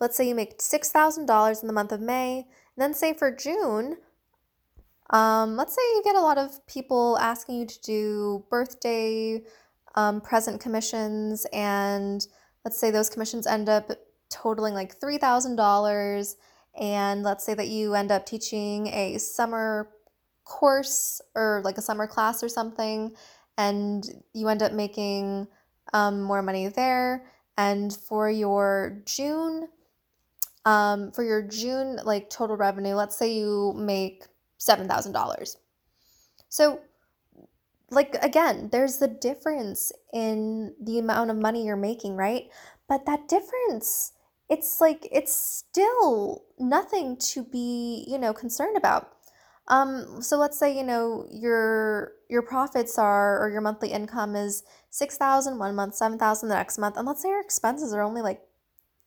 Let's 0.00 0.16
say 0.16 0.28
you 0.28 0.34
make 0.34 0.62
six 0.62 0.90
thousand 0.90 1.26
dollars 1.26 1.62
in 1.62 1.66
the 1.66 1.72
month 1.72 1.92
of 1.92 2.00
May, 2.00 2.38
and 2.38 2.46
then 2.78 2.94
say 2.94 3.12
for 3.12 3.34
June. 3.34 3.96
Um, 5.10 5.56
let's 5.56 5.74
say 5.74 5.82
you 5.94 6.02
get 6.04 6.16
a 6.16 6.20
lot 6.20 6.38
of 6.38 6.66
people 6.66 7.16
asking 7.18 7.60
you 7.60 7.66
to 7.66 7.80
do 7.82 8.44
birthday 8.50 9.42
um, 9.94 10.20
present 10.20 10.60
commissions, 10.60 11.46
and 11.52 12.26
let's 12.64 12.78
say 12.78 12.90
those 12.90 13.08
commissions 13.08 13.46
end 13.46 13.68
up 13.68 13.90
totaling 14.30 14.74
like 14.74 14.98
$3,000 14.98 16.34
and 16.78 17.22
let's 17.22 17.44
say 17.44 17.54
that 17.54 17.68
you 17.68 17.94
end 17.94 18.10
up 18.10 18.26
teaching 18.26 18.88
a 18.88 19.18
summer 19.18 19.90
course 20.44 21.20
or 21.34 21.62
like 21.64 21.78
a 21.78 21.82
summer 21.82 22.06
class 22.06 22.42
or 22.42 22.48
something 22.48 23.12
and 23.58 24.04
you 24.32 24.48
end 24.48 24.62
up 24.62 24.72
making 24.72 25.46
um, 25.92 26.22
more 26.22 26.42
money 26.42 26.68
there 26.68 27.26
and 27.56 27.96
for 27.96 28.30
your 28.30 29.02
june 29.06 29.68
um, 30.64 31.10
for 31.12 31.24
your 31.24 31.42
june 31.42 31.98
like 32.04 32.30
total 32.30 32.56
revenue 32.56 32.94
let's 32.94 33.16
say 33.16 33.32
you 33.32 33.72
make 33.76 34.24
$7000 34.60 35.56
so 36.48 36.80
like 37.90 38.16
again 38.22 38.68
there's 38.72 38.98
the 38.98 39.08
difference 39.08 39.92
in 40.12 40.74
the 40.80 40.98
amount 40.98 41.30
of 41.30 41.36
money 41.36 41.64
you're 41.64 41.76
making 41.76 42.16
right? 42.16 42.44
But 42.88 43.06
that 43.06 43.28
difference 43.28 44.12
it's 44.48 44.80
like 44.80 45.08
it's 45.10 45.34
still 45.34 46.44
nothing 46.58 47.16
to 47.16 47.44
be, 47.44 48.04
you 48.08 48.18
know, 48.18 48.32
concerned 48.32 48.76
about. 48.76 49.12
Um, 49.68 50.22
so 50.22 50.36
let's 50.36 50.58
say, 50.58 50.76
you 50.76 50.84
know, 50.84 51.26
your 51.30 52.12
your 52.28 52.42
profits 52.42 52.98
are 52.98 53.42
or 53.42 53.50
your 53.50 53.60
monthly 53.60 53.90
income 53.90 54.36
is 54.36 54.62
6,000 54.90 55.58
one 55.58 55.74
month, 55.74 55.94
7,000 55.94 56.48
the 56.48 56.54
next 56.54 56.78
month, 56.78 56.96
and 56.96 57.06
let's 57.06 57.22
say 57.22 57.28
your 57.28 57.40
expenses 57.40 57.92
are 57.92 58.02
only 58.02 58.22
like 58.22 58.42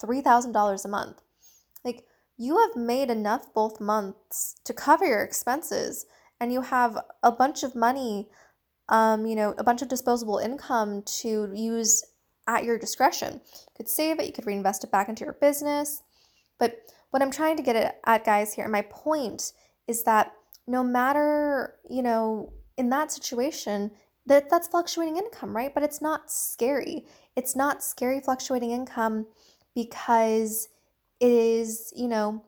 $3,000 0.02 0.86
a 0.86 0.88
month. 0.88 1.22
Like 1.84 2.06
you 2.38 2.58
have 2.60 2.76
made 2.76 3.10
enough 3.10 3.54
both 3.54 3.82
months 3.82 4.56
to 4.66 4.74
cover 4.74 5.06
your 5.06 5.24
expenses 5.24 6.06
and 6.40 6.54
you 6.54 6.62
have 6.62 6.98
a 7.24 7.32
bunch 7.32 7.64
of 7.64 7.76
money 7.76 8.30
um, 8.90 9.26
you 9.28 9.36
know, 9.36 9.54
a 9.58 9.64
bunch 9.64 9.82
of 9.82 9.88
disposable 9.88 10.40
income 10.40 11.04
to 11.22 11.52
use 11.54 12.04
at 12.50 12.64
your 12.64 12.80
discretion. 12.80 13.34
You 13.36 13.74
could 13.78 13.88
save 13.88 14.20
it, 14.20 14.26
you 14.26 14.34
could 14.34 14.48
reinvest 14.48 14.84
it 14.84 14.92
back 14.92 15.08
into 15.08 15.24
your 15.24 15.34
business. 15.34 16.02
But 16.58 16.82
what 17.12 17.22
I'm 17.22 17.32
trying 17.32 17.58
to 17.58 17.64
get 17.64 18.00
at, 18.04 18.26
guys, 18.26 18.54
here, 18.54 18.68
my 18.68 18.82
point 18.82 19.54
is 19.88 20.04
that 20.04 20.34
no 20.68 20.84
matter, 20.84 21.76
you 21.90 22.02
know, 22.02 22.52
in 22.78 22.90
that 22.90 23.12
situation, 23.12 23.92
that 24.26 24.50
that's 24.50 24.68
fluctuating 24.68 25.18
income, 25.18 25.56
right? 25.56 25.74
But 25.74 25.84
it's 25.84 26.02
not 26.02 26.32
scary. 26.32 27.06
It's 27.36 27.56
not 27.56 27.84
scary 27.84 28.20
fluctuating 28.20 28.72
income 28.72 29.28
because 29.76 30.70
it 31.20 31.32
is, 31.32 31.94
you 31.96 32.08
know, 32.08 32.44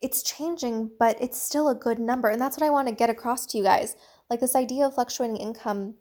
it's 0.00 0.22
changing, 0.22 0.90
but 0.98 1.20
it's 1.20 1.40
still 1.40 1.68
a 1.68 1.74
good 1.74 1.98
number. 1.98 2.28
And 2.28 2.40
that's 2.40 2.56
what 2.56 2.66
I 2.66 2.70
want 2.70 2.88
to 2.88 2.94
get 2.94 3.10
across 3.10 3.46
to 3.46 3.58
you 3.58 3.64
guys. 3.64 3.96
Like 4.30 4.40
this 4.40 4.54
idea 4.54 4.86
of 4.86 4.94
fluctuating 4.94 5.36
income 5.36 5.94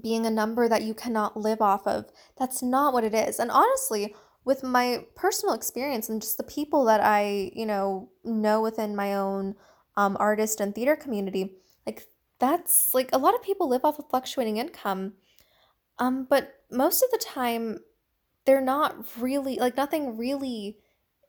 being 0.00 0.26
a 0.26 0.30
number 0.30 0.68
that 0.68 0.82
you 0.82 0.94
cannot 0.94 1.36
live 1.36 1.60
off 1.60 1.86
of. 1.86 2.10
That's 2.38 2.62
not 2.62 2.92
what 2.92 3.04
it 3.04 3.14
is. 3.14 3.38
And 3.38 3.50
honestly, 3.50 4.14
with 4.44 4.62
my 4.62 5.04
personal 5.14 5.54
experience 5.54 6.08
and 6.08 6.20
just 6.20 6.36
the 6.36 6.44
people 6.44 6.84
that 6.86 7.00
I, 7.00 7.50
you 7.54 7.66
know, 7.66 8.10
know 8.24 8.60
within 8.60 8.96
my 8.96 9.14
own 9.14 9.54
um, 9.96 10.16
artist 10.18 10.60
and 10.60 10.74
theater 10.74 10.96
community, 10.96 11.56
like 11.86 12.06
that's 12.38 12.94
like 12.94 13.10
a 13.12 13.18
lot 13.18 13.34
of 13.34 13.42
people 13.42 13.68
live 13.68 13.84
off 13.84 13.98
of 13.98 14.08
fluctuating 14.08 14.56
income. 14.56 15.14
Um, 15.98 16.26
but 16.28 16.54
most 16.70 17.02
of 17.02 17.10
the 17.10 17.18
time, 17.18 17.80
they're 18.46 18.60
not 18.60 19.04
really 19.18 19.58
like 19.58 19.76
nothing 19.76 20.16
really 20.16 20.78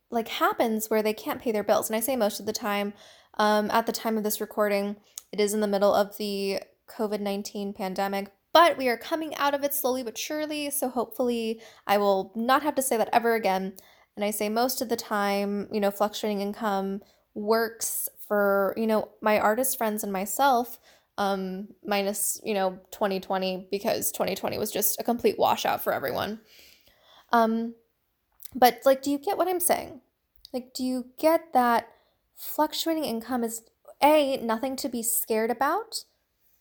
like 0.09 0.27
happens 0.27 0.89
where 0.89 1.03
they 1.03 1.13
can't 1.13 1.41
pay 1.41 1.51
their 1.51 1.63
bills. 1.63 1.89
And 1.89 1.97
I 1.97 1.99
say 1.99 2.15
most 2.15 2.39
of 2.39 2.45
the 2.45 2.53
time. 2.53 2.93
Um, 3.37 3.71
at 3.71 3.85
the 3.85 3.93
time 3.93 4.17
of 4.17 4.23
this 4.23 4.41
recording, 4.41 4.97
it 5.31 5.39
is 5.39 5.53
in 5.53 5.61
the 5.61 5.67
middle 5.67 5.93
of 5.93 6.17
the 6.17 6.59
COVID 6.89 7.21
19 7.21 7.73
pandemic, 7.73 8.31
but 8.53 8.77
we 8.77 8.88
are 8.89 8.98
coming 8.98 9.36
out 9.36 9.53
of 9.53 9.63
it 9.63 9.74
slowly 9.74 10.03
but 10.03 10.17
surely. 10.17 10.70
So 10.70 10.89
hopefully, 10.89 11.62
I 11.88 11.98
will 11.98 12.31
not 12.36 12.63
have 12.63 12.75
to 12.75 12.81
say 12.81 12.98
that 12.98 13.10
ever 13.13 13.36
again. 13.36 13.74
And 14.15 14.25
I 14.25 14.31
say 14.31 14.50
most 14.50 14.81
of 14.81 14.89
the 14.89 14.96
time, 14.96 15.67
you 15.72 15.79
know, 15.79 15.91
fluctuating 15.91 16.41
income 16.41 17.01
works 17.34 18.10
for, 18.27 18.74
you 18.77 18.88
know, 18.88 19.10
my 19.22 19.39
artist 19.39 19.77
friends 19.77 20.03
and 20.03 20.12
myself, 20.12 20.79
um, 21.17 21.70
minus, 21.86 22.39
you 22.43 22.53
know, 22.53 22.79
2020, 22.91 23.67
because 23.72 24.12
2020 24.12 24.58
was 24.58 24.72
just 24.72 25.00
a 25.00 25.03
complete 25.03 25.39
washout 25.39 25.81
for 25.81 25.93
everyone. 25.93 26.41
Um, 27.31 27.75
but 28.53 28.81
like, 28.86 29.01
do 29.01 29.12
you 29.12 29.17
get 29.17 29.38
what 29.38 29.48
I'm 29.48 29.60
saying? 29.60 30.01
Like, 30.53 30.74
do 30.74 30.84
you 30.84 31.05
get 31.17 31.53
that 31.53 31.88
fluctuating 32.36 33.05
income 33.05 33.43
is 33.43 33.62
A, 34.03 34.38
nothing 34.38 34.75
to 34.77 34.89
be 34.89 35.03
scared 35.03 35.51
about? 35.51 36.03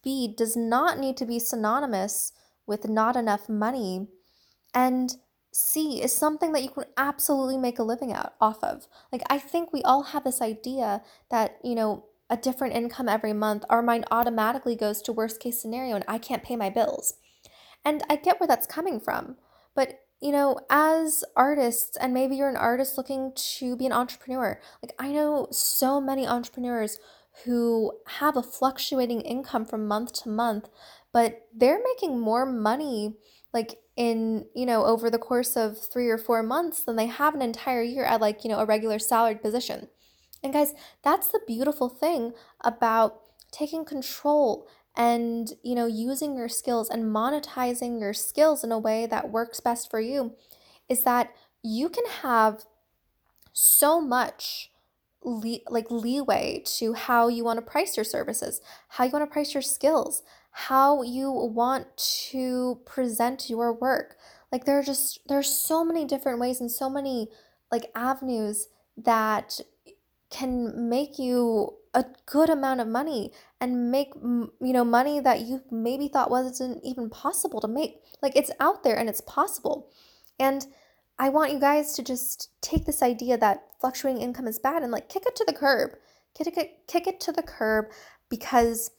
B 0.03 0.33
does 0.37 0.57
not 0.57 0.99
need 0.99 1.17
to 1.19 1.27
be 1.27 1.39
synonymous 1.39 2.33
with 2.67 2.89
not 2.89 3.17
enough 3.17 3.49
money. 3.49 4.09
And 4.75 5.15
C 5.53 6.03
is 6.03 6.17
something 6.17 6.53
that 6.53 6.63
you 6.63 6.71
can 6.71 6.85
absolutely 6.97 7.59
make 7.59 7.79
a 7.79 7.83
living 7.83 8.13
out 8.13 8.35
off 8.41 8.63
of. 8.63 8.87
Like 9.11 9.23
I 9.29 9.39
think 9.39 9.73
we 9.73 9.83
all 9.83 10.05
have 10.05 10.25
this 10.25 10.41
idea 10.41 11.03
that, 11.31 11.59
you 11.65 11.75
know, 11.75 12.05
a 12.29 12.37
different 12.37 12.75
income 12.75 13.09
every 13.09 13.33
month, 13.33 13.65
our 13.69 13.83
mind 13.83 14.05
automatically 14.11 14.77
goes 14.77 15.03
to 15.03 15.13
worst 15.13 15.41
case 15.41 15.61
scenario 15.61 15.97
and 15.97 16.05
I 16.07 16.19
can't 16.19 16.45
pay 16.45 16.55
my 16.55 16.71
bills. 16.71 17.15
And 17.85 18.03
I 18.09 18.17
get 18.17 18.39
where 18.39 18.47
that's 18.47 18.67
coming 18.67 19.01
from. 19.01 19.37
But, 19.75 20.01
you 20.21 20.31
know, 20.31 20.61
as 20.71 21.25
artists, 21.35 21.97
and 21.97 22.15
maybe 22.15 22.37
you're 22.37 22.49
an 22.49 22.57
artist 22.57 22.97
looking 22.97 23.33
to 23.35 23.75
be 23.75 23.87
an 23.87 23.93
entrepreneur, 23.93 24.61
like 24.83 24.95
I 24.99 25.11
know 25.11 25.49
so 25.51 26.01
many 26.01 26.27
entrepreneurs 26.27 26.99
who 27.45 27.93
have 28.07 28.37
a 28.37 28.43
fluctuating 28.43 29.21
income 29.21 29.65
from 29.65 29.87
month 29.87 30.13
to 30.13 30.29
month, 30.29 30.69
but 31.13 31.47
they're 31.55 31.81
making 31.83 32.21
more 32.21 32.45
money 32.45 33.15
like 33.53 33.79
in, 33.97 34.47
you 34.55 34.67
know, 34.67 34.85
over 34.85 35.11
the 35.11 35.19
course 35.19 35.57
of 35.57 35.79
3 35.79 36.09
or 36.09 36.19
4 36.19 36.43
months 36.43 36.83
than 36.83 36.97
they 36.97 37.07
have 37.07 37.35
an 37.35 37.43
entire 37.43 37.83
year 37.83 38.05
at 38.05 38.21
like, 38.21 38.45
you 38.45 38.51
know, 38.51 38.59
a 38.59 38.67
regular 38.67 38.99
salaried 38.99 39.43
position. 39.43 39.89
And 40.43 40.53
guys, 40.53 40.75
that's 41.03 41.29
the 41.29 41.41
beautiful 41.47 41.89
thing 41.89 42.33
about 42.63 43.21
taking 43.53 43.85
control 43.85 44.67
and, 44.97 45.53
you 45.63 45.75
know, 45.75 45.87
using 45.87 46.37
your 46.37 46.49
skills 46.49 46.89
and 46.89 47.05
monetizing 47.05 48.01
your 48.01 48.15
skills 48.15 48.65
in 48.65 48.73
a 48.73 48.79
way 48.79 49.07
that 49.07 49.31
works 49.31 49.61
best 49.61 49.91
for 49.91 50.01
you 50.01 50.35
is 50.89 51.03
that 51.03 51.33
you 51.63 51.89
can 51.89 52.05
have 52.23 52.65
so 53.53 54.01
much 54.01 54.71
le- 55.23 55.61
like 55.69 55.91
leeway 55.91 56.63
to 56.79 56.95
how 56.95 57.29
you 57.29 57.45
want 57.45 57.59
to 57.59 57.63
price 57.63 57.97
your 57.97 58.05
services, 58.05 58.61
how 58.89 59.05
you 59.05 59.11
want 59.11 59.23
to 59.23 59.33
price 59.33 59.55
your 59.55 59.63
skills, 59.63 60.23
how 60.53 61.03
you 61.03 61.31
want 61.31 61.87
to 61.97 62.81
present 62.85 63.49
your 63.49 63.73
work. 63.73 64.17
Like 64.51 64.65
there 64.65 64.79
are 64.79 64.83
just 64.83 65.21
there's 65.29 65.49
so 65.49 65.85
many 65.85 66.05
different 66.05 66.41
ways 66.41 66.61
and 66.61 66.71
so 66.71 66.91
many 66.91 67.29
like 67.71 67.91
avenues 67.95 68.69
that 68.97 69.61
can 70.31 70.89
make 70.89 71.19
you 71.19 71.75
a 71.93 72.05
good 72.27 72.49
amount 72.49 72.81
of 72.81 72.87
money 72.87 73.33
and 73.61 73.91
make 73.91 74.13
you 74.15 74.51
know 74.61 74.85
money 74.85 75.19
that 75.21 75.41
you 75.41 75.61
maybe 75.71 76.07
thought 76.09 76.31
wasn't 76.31 76.81
even 76.85 77.11
possible 77.11 77.61
to 77.61 77.67
make 77.67 78.01
like 78.23 78.37
it's 78.37 78.51
out 78.61 78.85
there 78.85 78.97
and 78.97 79.09
it's 79.09 79.21
possible 79.23 79.89
and 80.39 80.67
I 81.21 81.29
want 81.29 81.53
you 81.53 81.61
guys 81.61 81.93
to 81.97 82.03
just 82.03 82.49
take 82.63 82.87
this 82.87 83.03
idea 83.03 83.37
that 83.37 83.67
fluctuating 83.79 84.23
income 84.23 84.47
is 84.47 84.59
bad 84.59 84.83
and 84.83 84.91
like 84.91 85.11
kick 85.11 85.27
it 85.27 85.37
to 85.37 85.45
the 85.47 85.53
curb. 85.53 85.91
Kick 86.35 86.57
it, 86.57 86.87
kick 86.87 87.07
it 87.07 87.21
to 87.21 87.31
the 87.31 87.43
curb 87.43 87.91
because 88.31 88.91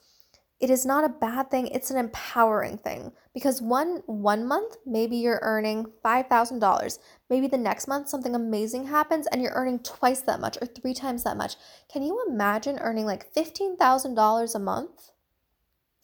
it 0.60 0.70
is 0.70 0.86
not 0.86 1.04
a 1.04 1.10
bad 1.10 1.50
thing 1.50 1.66
it's 1.66 1.90
an 1.90 1.98
empowering 1.98 2.78
thing. 2.78 3.12
Because 3.34 3.60
one 3.60 4.04
one 4.06 4.48
month 4.48 4.76
maybe 4.86 5.18
you're 5.18 5.40
earning 5.42 5.88
$5000 6.06 7.00
maybe 7.32 7.48
the 7.48 7.58
next 7.58 7.88
month 7.88 8.08
something 8.08 8.36
amazing 8.36 8.86
happens 8.86 9.26
and 9.26 9.42
you're 9.42 9.56
earning 9.56 9.80
twice 9.80 10.22
that 10.22 10.40
much 10.40 10.60
or 10.62 10.68
three 10.68 10.94
times 10.94 11.24
that 11.24 11.38
much. 11.38 11.56
Can 11.92 12.04
you 12.04 12.24
imagine 12.30 12.78
earning 12.82 13.08
like 13.08 13.34
$15000 13.34 14.56
a 14.56 14.60
month? 14.60 15.10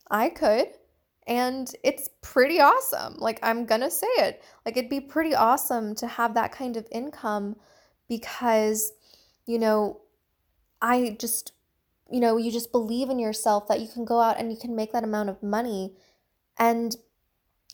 I 0.09 0.29
could 0.29 0.69
and 1.27 1.71
it's 1.83 2.09
pretty 2.21 2.59
awesome. 2.59 3.15
Like, 3.17 3.39
I'm 3.43 3.65
gonna 3.65 3.91
say 3.91 4.07
it. 4.17 4.41
Like, 4.65 4.77
it'd 4.77 4.89
be 4.89 5.01
pretty 5.01 5.35
awesome 5.35 5.93
to 5.95 6.07
have 6.07 6.33
that 6.33 6.53
kind 6.53 6.77
of 6.77 6.87
income 6.91 7.57
because, 8.07 8.93
you 9.45 9.59
know, 9.59 10.01
I 10.81 11.17
just, 11.19 11.51
you 12.09 12.21
know, 12.21 12.37
you 12.37 12.51
just 12.51 12.71
believe 12.71 13.09
in 13.09 13.19
yourself 13.19 13.67
that 13.67 13.81
you 13.81 13.87
can 13.87 14.05
go 14.05 14.21
out 14.21 14.39
and 14.39 14.51
you 14.51 14.57
can 14.57 14.75
make 14.75 14.93
that 14.93 15.03
amount 15.03 15.29
of 15.29 15.43
money. 15.43 15.93
And, 16.57 16.95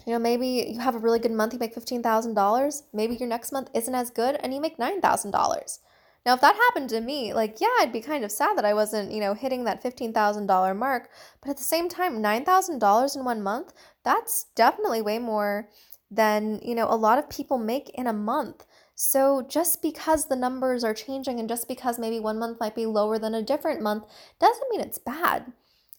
you 0.08 0.14
know, 0.14 0.20
maybe 0.20 0.74
you 0.74 0.80
have 0.80 0.96
a 0.96 1.00
really 1.00 1.20
good 1.20 1.32
month, 1.32 1.54
you 1.54 1.60
make 1.60 1.76
$15,000. 1.76 2.84
Maybe 2.92 3.16
your 3.16 3.30
next 3.30 3.52
month 3.52 3.70
isn't 3.76 3.94
as 3.96 4.10
good 4.10 4.38
and 4.42 4.54
you 4.54 4.60
make 4.60 4.78
$9,000. 4.78 5.80
Now, 6.26 6.36
if 6.36 6.42
that 6.42 6.56
happened 6.56 6.90
to 6.92 7.02
me, 7.02 7.34
like, 7.34 7.60
yeah, 7.60 7.68
I'd 7.80 7.92
be 7.92 8.00
kind 8.00 8.24
of 8.24 8.32
sad 8.32 8.58
that 8.58 8.66
I 8.66 8.74
wasn't, 8.74 9.12
you 9.12 9.20
know, 9.20 9.34
hitting 9.34 9.66
that 9.66 9.84
$15,000 9.84 10.78
mark. 10.78 11.10
But 11.42 11.50
at 11.50 11.58
the 11.58 11.64
same 11.64 11.90
time, 11.90 12.24
$9,000 12.24 13.16
in 13.16 13.26
one 13.26 13.44
month, 13.44 13.74
that's 14.04 14.46
definitely 14.56 15.02
way 15.02 15.20
more 15.20 15.70
than, 16.10 16.60
you 16.64 16.76
know, 16.76 16.88
a 16.90 16.96
lot 16.96 17.18
of 17.18 17.30
people 17.30 17.58
make 17.58 17.90
in 17.90 18.08
a 18.08 18.14
month. 18.14 18.66
So 18.96 19.46
just 19.50 19.82
because 19.82 20.28
the 20.28 20.36
numbers 20.36 20.84
are 20.84 20.94
changing 20.94 21.40
and 21.40 21.50
just 21.50 21.68
because 21.68 22.00
maybe 22.00 22.20
one 22.20 22.40
month 22.40 22.60
might 22.60 22.76
be 22.76 22.86
lower 22.86 23.18
than 23.18 23.34
a 23.34 23.42
different 23.42 23.82
month 23.82 24.06
doesn't 24.40 24.70
mean 24.70 24.82
it's 24.82 25.00
bad. 25.00 25.52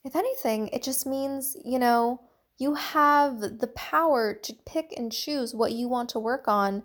If 0.05 0.15
anything, 0.15 0.69
it 0.69 0.83
just 0.83 1.07
means, 1.07 1.57
you 1.65 1.79
know, 1.79 2.21
you 2.57 2.75
have 2.75 3.41
the 3.41 3.73
power 3.75 4.33
to 4.33 4.55
pick 4.65 4.95
and 4.97 5.11
choose 5.11 5.55
what 5.55 5.73
you 5.73 5.89
want 5.89 6.09
to 6.11 6.21
work 6.21 6.47
on 6.47 6.85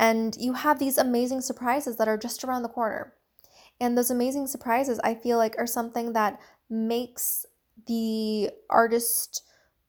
and 0.00 0.34
you 0.38 0.54
have 0.54 0.78
these 0.78 0.96
amazing 0.96 1.42
surprises 1.42 1.98
that 1.98 2.08
are 2.08 2.16
just 2.16 2.42
around 2.42 2.62
the 2.62 2.70
corner. 2.70 3.12
And 3.78 3.96
those 3.96 4.10
amazing 4.10 4.46
surprises, 4.46 4.98
I 5.04 5.14
feel 5.14 5.36
like, 5.36 5.54
are 5.58 5.66
something 5.66 6.14
that 6.14 6.40
makes 6.70 7.44
the 7.86 8.50
artist, 8.70 9.42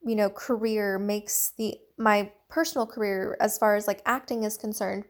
you 0.04 0.14
know, 0.14 0.28
career, 0.28 0.98
makes 0.98 1.52
the 1.56 1.78
my 1.96 2.30
personal 2.50 2.86
career 2.86 3.38
as 3.40 3.56
far 3.56 3.74
as 3.74 3.86
like 3.86 4.02
acting 4.04 4.44
is 4.44 4.58
concerned. 4.58 5.04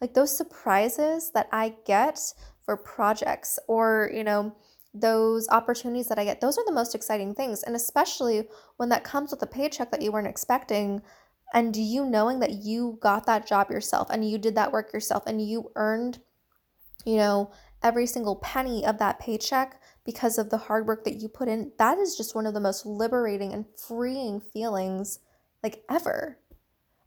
Like 0.00 0.14
those 0.14 0.36
surprises 0.36 1.32
that 1.32 1.48
I 1.50 1.74
get 1.84 2.20
for 2.64 2.76
projects 2.76 3.58
or, 3.66 4.10
you 4.14 4.22
know, 4.22 4.54
those 4.94 5.48
opportunities 5.48 6.06
that 6.08 6.18
I 6.20 6.24
get, 6.24 6.40
those 6.40 6.58
are 6.58 6.64
the 6.64 6.72
most 6.72 6.94
exciting 6.94 7.34
things. 7.34 7.64
And 7.64 7.74
especially 7.74 8.46
when 8.76 8.88
that 8.90 9.02
comes 9.02 9.32
with 9.32 9.42
a 9.42 9.46
paycheck 9.46 9.90
that 9.90 10.02
you 10.02 10.12
weren't 10.12 10.28
expecting, 10.28 11.02
and 11.52 11.76
you 11.76 12.04
knowing 12.04 12.40
that 12.40 12.52
you 12.52 12.98
got 13.00 13.26
that 13.26 13.46
job 13.46 13.70
yourself 13.70 14.08
and 14.10 14.28
you 14.28 14.38
did 14.38 14.54
that 14.54 14.72
work 14.72 14.92
yourself 14.92 15.24
and 15.26 15.46
you 15.46 15.70
earned, 15.76 16.20
you 17.04 17.16
know, 17.16 17.52
every 17.82 18.06
single 18.06 18.36
penny 18.36 18.84
of 18.84 18.98
that 18.98 19.18
paycheck 19.18 19.80
because 20.04 20.38
of 20.38 20.50
the 20.50 20.56
hard 20.56 20.86
work 20.86 21.04
that 21.04 21.20
you 21.20 21.28
put 21.28 21.48
in, 21.48 21.70
that 21.78 21.98
is 21.98 22.16
just 22.16 22.34
one 22.34 22.46
of 22.46 22.54
the 22.54 22.60
most 22.60 22.86
liberating 22.86 23.52
and 23.52 23.66
freeing 23.76 24.40
feelings 24.40 25.20
like 25.62 25.82
ever. 25.90 26.38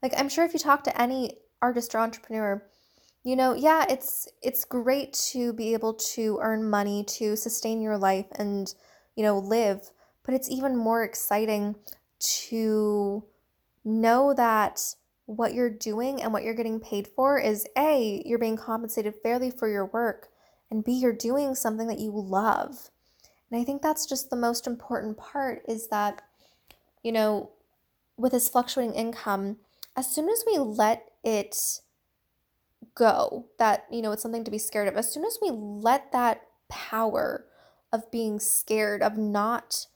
Like 0.02 0.14
I'm 0.18 0.30
sure 0.30 0.46
if 0.46 0.54
you 0.54 0.60
talk 0.60 0.84
to 0.84 1.02
any 1.02 1.40
artist 1.62 1.96
or 1.96 2.00
entrepreneur, 2.00 2.64
you 3.24 3.36
know, 3.36 3.54
yeah, 3.54 3.86
it's 3.90 4.28
it's 4.42 4.64
great 4.64 5.14
to 5.32 5.52
be 5.52 5.74
able 5.74 5.96
to 5.96 6.40
earn 6.42 6.70
money 6.70 7.04
to 7.06 7.36
sustain 7.36 7.82
your 7.82 7.98
life 7.98 8.28
and, 8.36 8.74
you 9.16 9.24
know, 9.24 9.40
live, 9.40 9.92
but 10.24 10.34
it's 10.34 10.50
even 10.50 10.78
more 10.78 11.04
exciting 11.04 11.76
to 12.20 13.26
know 13.88 14.34
that 14.34 14.96
what 15.26 15.54
you're 15.54 15.70
doing 15.70 16.22
and 16.22 16.32
what 16.32 16.44
you're 16.44 16.54
getting 16.54 16.80
paid 16.80 17.08
for 17.08 17.40
is 17.40 17.68
A, 17.78 18.22
you're 18.26 18.38
being 18.38 18.58
compensated 18.58 19.16
fairly 19.24 19.50
for 19.50 19.68
your 19.68 19.86
work, 19.86 20.30
and 20.70 20.84
B, 20.84 20.92
you're 20.92 21.14
doing 21.14 21.56
something 21.56 21.88
that 21.88 22.00
you 22.00 22.12
love. 22.12 22.90
And 23.50 23.60
I 23.60 23.64
think 23.64 23.82
that's 23.82 24.06
just 24.06 24.30
the 24.30 24.36
most 24.36 24.68
important 24.68 25.18
part 25.18 25.64
is 25.68 25.88
that, 25.88 26.22
you 27.04 27.12
know, 27.12 27.52
with 28.18 28.34
this 28.34 28.50
fluctuating 28.50 28.94
income, 28.94 29.58
as 29.96 30.14
soon 30.14 30.30
as 30.30 30.44
we 30.46 30.58
let 30.58 31.10
it 31.24 31.82
go, 32.96 33.46
that, 33.60 33.86
you 33.92 34.02
know, 34.02 34.12
it's 34.12 34.22
something 34.22 34.44
to 34.44 34.52
be 34.52 34.58
scared 34.58 34.88
of, 34.88 34.96
as 34.96 35.12
soon 35.12 35.24
as 35.24 35.40
we 35.42 35.50
let 35.50 36.12
that 36.12 36.42
power 36.68 37.46
of 37.94 38.12
being 38.12 38.40
scared, 38.40 39.02
of 39.02 39.18
not 39.18 39.88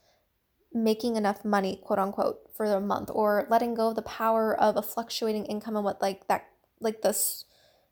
making 0.73 1.15
enough 1.15 1.43
money, 1.43 1.79
quote 1.83 1.99
unquote, 1.99 2.39
for 2.55 2.67
the 2.67 2.79
month, 2.79 3.09
or 3.13 3.47
letting 3.49 3.73
go 3.73 3.89
of 3.89 3.95
the 3.95 4.01
power 4.01 4.55
of 4.59 4.77
a 4.77 4.81
fluctuating 4.81 5.45
income 5.45 5.75
and 5.75 5.85
what 5.85 6.01
like 6.01 6.27
that 6.27 6.47
like 6.79 7.01
this 7.01 7.45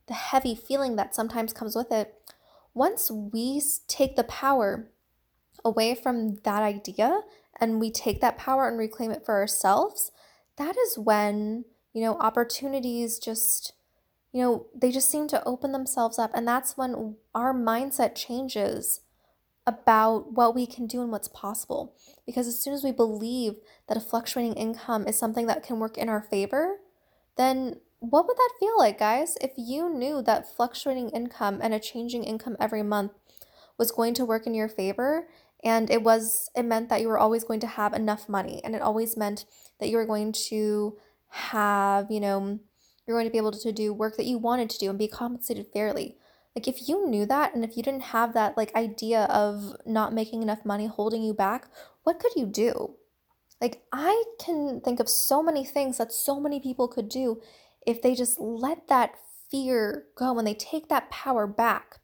the 0.07 0.13
heavy 0.13 0.55
feeling 0.55 0.95
that 0.95 1.15
sometimes 1.15 1.53
comes 1.53 1.75
with 1.75 1.91
it. 1.91 2.15
Once 2.73 3.11
we 3.11 3.61
take 3.87 4.15
the 4.15 4.23
power 4.23 4.89
away 5.63 5.93
from 5.93 6.35
that 6.43 6.63
idea 6.63 7.21
and 7.59 7.79
we 7.79 7.91
take 7.91 8.19
that 8.21 8.37
power 8.37 8.67
and 8.67 8.77
reclaim 8.77 9.11
it 9.11 9.25
for 9.25 9.35
ourselves, 9.35 10.11
that 10.57 10.75
is 10.77 10.97
when, 10.97 11.65
you 11.93 12.01
know, 12.01 12.17
opportunities 12.17 13.19
just 13.19 13.73
you 14.31 14.43
know, 14.43 14.67
they 14.75 14.91
just 14.91 15.09
seem 15.09 15.27
to 15.27 15.43
open 15.43 15.71
themselves 15.71 16.19
up 16.19 16.31
and 16.35 16.47
that's 16.47 16.77
when 16.77 17.15
our 17.33 17.53
mindset 17.53 18.15
changes 18.15 19.01
about 19.65 20.33
what 20.33 20.55
we 20.55 20.65
can 20.65 20.87
do 20.87 21.01
and 21.01 21.11
what's 21.11 21.27
possible. 21.27 21.95
Because 22.25 22.47
as 22.47 22.61
soon 22.61 22.73
as 22.73 22.83
we 22.83 22.91
believe 22.91 23.55
that 23.87 23.97
a 23.97 24.01
fluctuating 24.01 24.53
income 24.53 25.07
is 25.07 25.17
something 25.17 25.47
that 25.47 25.63
can 25.63 25.79
work 25.79 25.97
in 25.97 26.09
our 26.09 26.21
favor, 26.21 26.77
then 27.37 27.75
what 27.99 28.25
would 28.27 28.37
that 28.37 28.53
feel 28.59 28.77
like, 28.77 28.97
guys? 28.97 29.37
If 29.41 29.51
you 29.57 29.89
knew 29.89 30.21
that 30.21 30.55
fluctuating 30.55 31.09
income 31.09 31.59
and 31.61 31.73
a 31.73 31.79
changing 31.79 32.23
income 32.23 32.55
every 32.59 32.83
month 32.83 33.11
was 33.77 33.91
going 33.91 34.13
to 34.15 34.25
work 34.25 34.47
in 34.47 34.53
your 34.53 34.69
favor 34.69 35.27
and 35.63 35.89
it 35.89 36.03
was 36.03 36.49
it 36.55 36.63
meant 36.63 36.89
that 36.89 37.01
you 37.01 37.07
were 37.07 37.17
always 37.17 37.43
going 37.43 37.59
to 37.59 37.67
have 37.67 37.93
enough 37.93 38.29
money 38.29 38.61
and 38.63 38.75
it 38.75 38.81
always 38.81 39.17
meant 39.17 39.45
that 39.79 39.89
you 39.89 39.97
were 39.97 40.05
going 40.05 40.31
to 40.31 40.97
have, 41.29 42.09
you 42.09 42.19
know, 42.19 42.59
you're 43.05 43.17
going 43.17 43.27
to 43.27 43.31
be 43.31 43.37
able 43.37 43.51
to 43.51 43.71
do 43.71 43.93
work 43.93 44.17
that 44.17 44.25
you 44.25 44.37
wanted 44.37 44.69
to 44.69 44.77
do 44.77 44.89
and 44.89 44.99
be 44.99 45.07
compensated 45.07 45.67
fairly. 45.73 46.17
Like 46.59 46.67
if 46.67 46.89
you 46.89 47.07
knew 47.07 47.25
that 47.25 47.55
and 47.55 47.63
if 47.63 47.77
you 47.77 47.83
didn't 47.83 48.11
have 48.11 48.33
that 48.33 48.57
like 48.57 48.75
idea 48.75 49.23
of 49.29 49.77
not 49.85 50.13
making 50.13 50.41
enough 50.41 50.65
money 50.65 50.87
holding 50.87 51.23
you 51.23 51.33
back, 51.33 51.69
what 52.03 52.19
could 52.19 52.33
you 52.35 52.45
do? 52.45 52.95
Like 53.61 53.83
I 53.93 54.25
can 54.41 54.81
think 54.81 54.99
of 54.99 55.07
so 55.07 55.41
many 55.41 55.63
things 55.63 55.99
that 55.99 56.11
so 56.11 56.37
many 56.37 56.59
people 56.59 56.89
could 56.89 57.07
do 57.07 57.41
if 57.87 58.01
they 58.01 58.13
just 58.13 58.41
let 58.41 58.89
that 58.89 59.15
fear 59.49 60.07
go 60.17 60.37
and 60.37 60.45
they 60.45 60.53
take 60.53 60.89
that 60.89 61.09
power 61.09 61.47
back. 61.47 62.01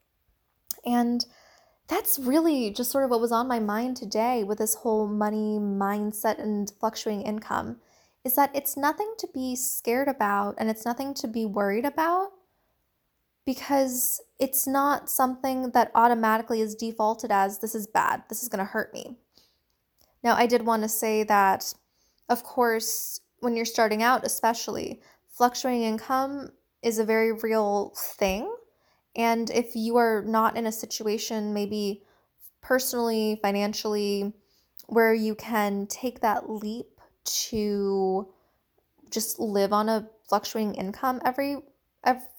And 0.86 1.26
that's 1.90 2.18
really 2.18 2.72
just 2.72 2.92
sort 2.92 3.04
of 3.04 3.10
what 3.10 3.20
was 3.20 3.34
on 3.34 3.50
my 3.50 3.60
mind 3.60 3.98
today 3.98 4.46
with 4.46 4.60
this 4.60 4.76
whole 4.76 5.06
money 5.06 5.60
mindset 5.60 6.40
and 6.42 6.72
fluctuating 6.80 7.24
income 7.24 7.82
is 8.24 8.36
that 8.36 8.56
it's 8.56 8.78
nothing 8.78 9.16
to 9.18 9.28
be 9.34 9.54
scared 9.54 10.08
about 10.08 10.56
and 10.58 10.70
it's 10.70 10.86
nothing 10.86 11.14
to 11.16 11.28
be 11.28 11.46
worried 11.46 11.84
about 11.84 12.32
because 13.46 14.22
it's 14.40 14.66
not 14.66 15.10
something 15.10 15.72
that 15.72 15.92
automatically 15.96 16.62
is 16.62 16.76
defaulted 16.76 17.32
as 17.32 17.60
this 17.60 17.76
is 17.76 17.88
bad, 17.88 18.24
this 18.30 18.42
is 18.42 18.50
going 18.50 18.60
to 18.60 18.66
hurt 18.66 18.94
me. 18.94 19.16
Now, 20.24 20.36
I 20.36 20.48
did 20.48 20.66
want 20.66 20.82
to 20.84 20.90
say 20.90 21.24
that, 21.24 21.74
of 22.30 22.44
course, 22.44 23.20
when 23.40 23.56
you're 23.56 23.66
starting 23.66 24.02
out, 24.02 24.26
especially, 24.26 25.02
fluctuating 25.30 25.84
income 25.84 26.50
is 26.82 26.98
a 26.98 27.06
very 27.06 27.32
real 27.32 27.94
thing. 27.96 28.52
And 29.16 29.50
if 29.52 29.76
you 29.76 29.98
are 29.98 30.24
not 30.26 30.58
in 30.58 30.66
a 30.66 30.72
situation, 30.72 31.54
maybe 31.54 32.04
personally, 32.62 33.40
financially, 33.42 34.34
where 34.88 35.14
you 35.14 35.36
can 35.36 35.88
take 35.88 36.22
that 36.22 36.50
leap 36.50 36.88
to 37.26 38.28
just 39.12 39.40
live 39.40 39.72
on 39.72 39.90
a 39.90 40.10
fluctuating 40.28 40.76
income 40.76 41.22
every 41.24 41.58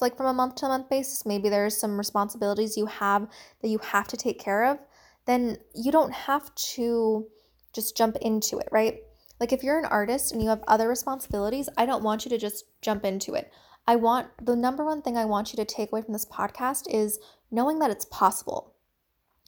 like 0.00 0.16
from 0.16 0.26
a 0.26 0.33
month 0.33 0.57
to 0.57 0.68
month 0.68 0.88
basis, 0.88 1.26
maybe 1.26 1.48
there's 1.48 1.76
some 1.76 1.98
responsibilities 1.98 2.76
you 2.76 2.87
have 2.87 3.29
that 3.62 3.68
you 3.68 3.79
have 3.79 4.09
to 4.09 4.16
take 4.16 4.38
care 4.38 4.64
of, 4.64 4.79
then 5.26 5.59
you 5.74 5.90
don't 5.90 6.12
have 6.12 6.55
to 6.55 7.26
just 7.72 7.96
jump 7.96 8.16
into 8.16 8.59
it, 8.59 8.68
right? 8.70 9.00
Like 9.40 9.52
if 9.52 9.62
you're 9.62 9.79
an 9.79 9.85
artist 9.85 10.33
and 10.33 10.42
you 10.42 10.48
have 10.48 10.62
other 10.66 10.88
responsibilities, 10.88 11.68
I 11.76 11.87
don't 11.87 12.02
want 12.02 12.24
you 12.24 12.31
to 12.31 12.38
just 12.38 12.64
jump 12.81 13.05
into 13.05 13.35
it. 13.35 13.52
I 13.87 13.96
want 13.96 14.29
the 14.44 14.57
number 14.57 14.85
one 14.85 15.02
thing 15.02 15.16
I 15.16 15.24
want 15.24 15.52
you 15.52 15.57
to 15.59 15.64
take 15.64 15.92
away 15.92 16.02
from 16.02 16.12
this 16.12 16.26
podcast 16.26 16.85
is 16.88 17.18
knowing 17.50 17.79
that 17.81 17.90
it's 17.90 18.07
possible. 18.07 18.74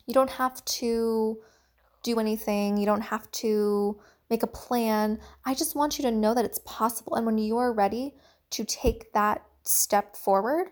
You 0.06 0.14
don't 0.14 0.30
have 0.30 0.64
to 0.64 1.38
do 2.02 2.20
anything, 2.20 2.76
you 2.76 2.86
don't 2.86 3.00
have 3.00 3.30
to 3.32 3.98
make 4.30 4.42
a 4.42 4.46
plan. 4.46 5.18
I 5.44 5.54
just 5.54 5.74
want 5.74 5.98
you 5.98 6.02
to 6.04 6.10
know 6.10 6.34
that 6.34 6.44
it's 6.44 6.60
possible. 6.64 7.14
And 7.14 7.26
when 7.26 7.38
you 7.38 7.56
are 7.58 7.72
ready 7.72 8.14
to 8.50 8.64
take 8.64 9.12
that 9.12 9.42
step 9.68 10.16
forward, 10.16 10.68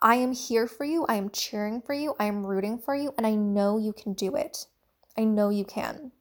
I 0.00 0.16
am 0.16 0.32
here 0.32 0.66
for 0.66 0.84
you. 0.84 1.04
I 1.06 1.16
am 1.16 1.30
cheering 1.30 1.82
for 1.82 1.92
you. 1.92 2.14
I 2.18 2.24
am 2.26 2.46
rooting 2.46 2.78
for 2.78 2.94
you. 2.94 3.12
And 3.16 3.26
I 3.26 3.34
know 3.34 3.78
you 3.78 3.92
can 3.92 4.12
do 4.12 4.34
it. 4.36 4.66
I 5.16 5.24
know 5.24 5.50
you 5.50 5.64
can. 5.64 6.12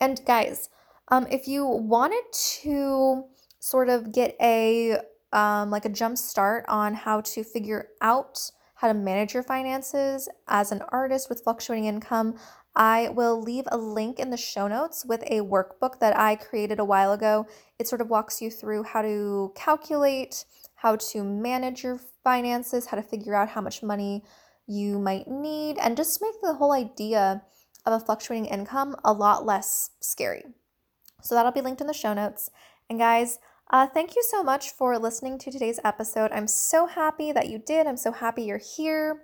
And 0.00 0.20
guys, 0.26 0.68
um, 1.08 1.26
if 1.30 1.46
you 1.46 1.66
wanted 1.66 2.24
to 2.62 3.24
sort 3.60 3.88
of 3.88 4.12
get 4.12 4.36
a 4.40 4.98
um, 5.32 5.70
like 5.70 5.84
a 5.84 5.90
jump 5.90 6.16
start 6.16 6.64
on 6.68 6.94
how 6.94 7.20
to 7.20 7.44
figure 7.44 7.88
out 8.00 8.50
how 8.74 8.88
to 8.88 8.94
manage 8.94 9.34
your 9.34 9.42
finances 9.42 10.28
as 10.48 10.72
an 10.72 10.82
artist 10.90 11.28
with 11.28 11.42
fluctuating 11.42 11.86
income, 11.86 12.36
I 12.76 13.08
will 13.08 13.40
leave 13.40 13.64
a 13.72 13.78
link 13.78 14.18
in 14.18 14.28
the 14.28 14.36
show 14.36 14.68
notes 14.68 15.04
with 15.06 15.22
a 15.22 15.40
workbook 15.40 15.98
that 16.00 16.16
I 16.16 16.36
created 16.36 16.78
a 16.78 16.84
while 16.84 17.12
ago. 17.12 17.46
It 17.78 17.88
sort 17.88 18.02
of 18.02 18.10
walks 18.10 18.42
you 18.42 18.50
through 18.50 18.82
how 18.82 19.00
to 19.00 19.52
calculate, 19.56 20.44
how 20.74 20.96
to 20.96 21.24
manage 21.24 21.82
your 21.82 21.98
finances, 22.22 22.86
how 22.86 22.98
to 22.98 23.02
figure 23.02 23.34
out 23.34 23.48
how 23.48 23.62
much 23.62 23.82
money 23.82 24.22
you 24.66 24.98
might 24.98 25.26
need, 25.26 25.78
and 25.78 25.96
just 25.96 26.20
make 26.20 26.34
the 26.42 26.54
whole 26.54 26.72
idea 26.72 27.42
of 27.86 27.92
a 27.94 28.04
fluctuating 28.04 28.44
income 28.44 28.94
a 29.04 29.12
lot 29.12 29.46
less 29.46 29.90
scary. 30.00 30.44
So 31.22 31.34
that'll 31.34 31.52
be 31.52 31.62
linked 31.62 31.80
in 31.80 31.86
the 31.86 31.94
show 31.94 32.12
notes. 32.12 32.50
And 32.90 32.98
guys, 32.98 33.38
uh, 33.70 33.86
thank 33.86 34.14
you 34.14 34.22
so 34.22 34.42
much 34.42 34.70
for 34.70 34.98
listening 34.98 35.38
to 35.38 35.50
today's 35.50 35.80
episode. 35.82 36.30
I'm 36.30 36.46
so 36.46 36.86
happy 36.86 37.32
that 37.32 37.48
you 37.48 37.58
did. 37.58 37.86
I'm 37.86 37.96
so 37.96 38.12
happy 38.12 38.44
you're 38.44 38.58
here. 38.58 39.22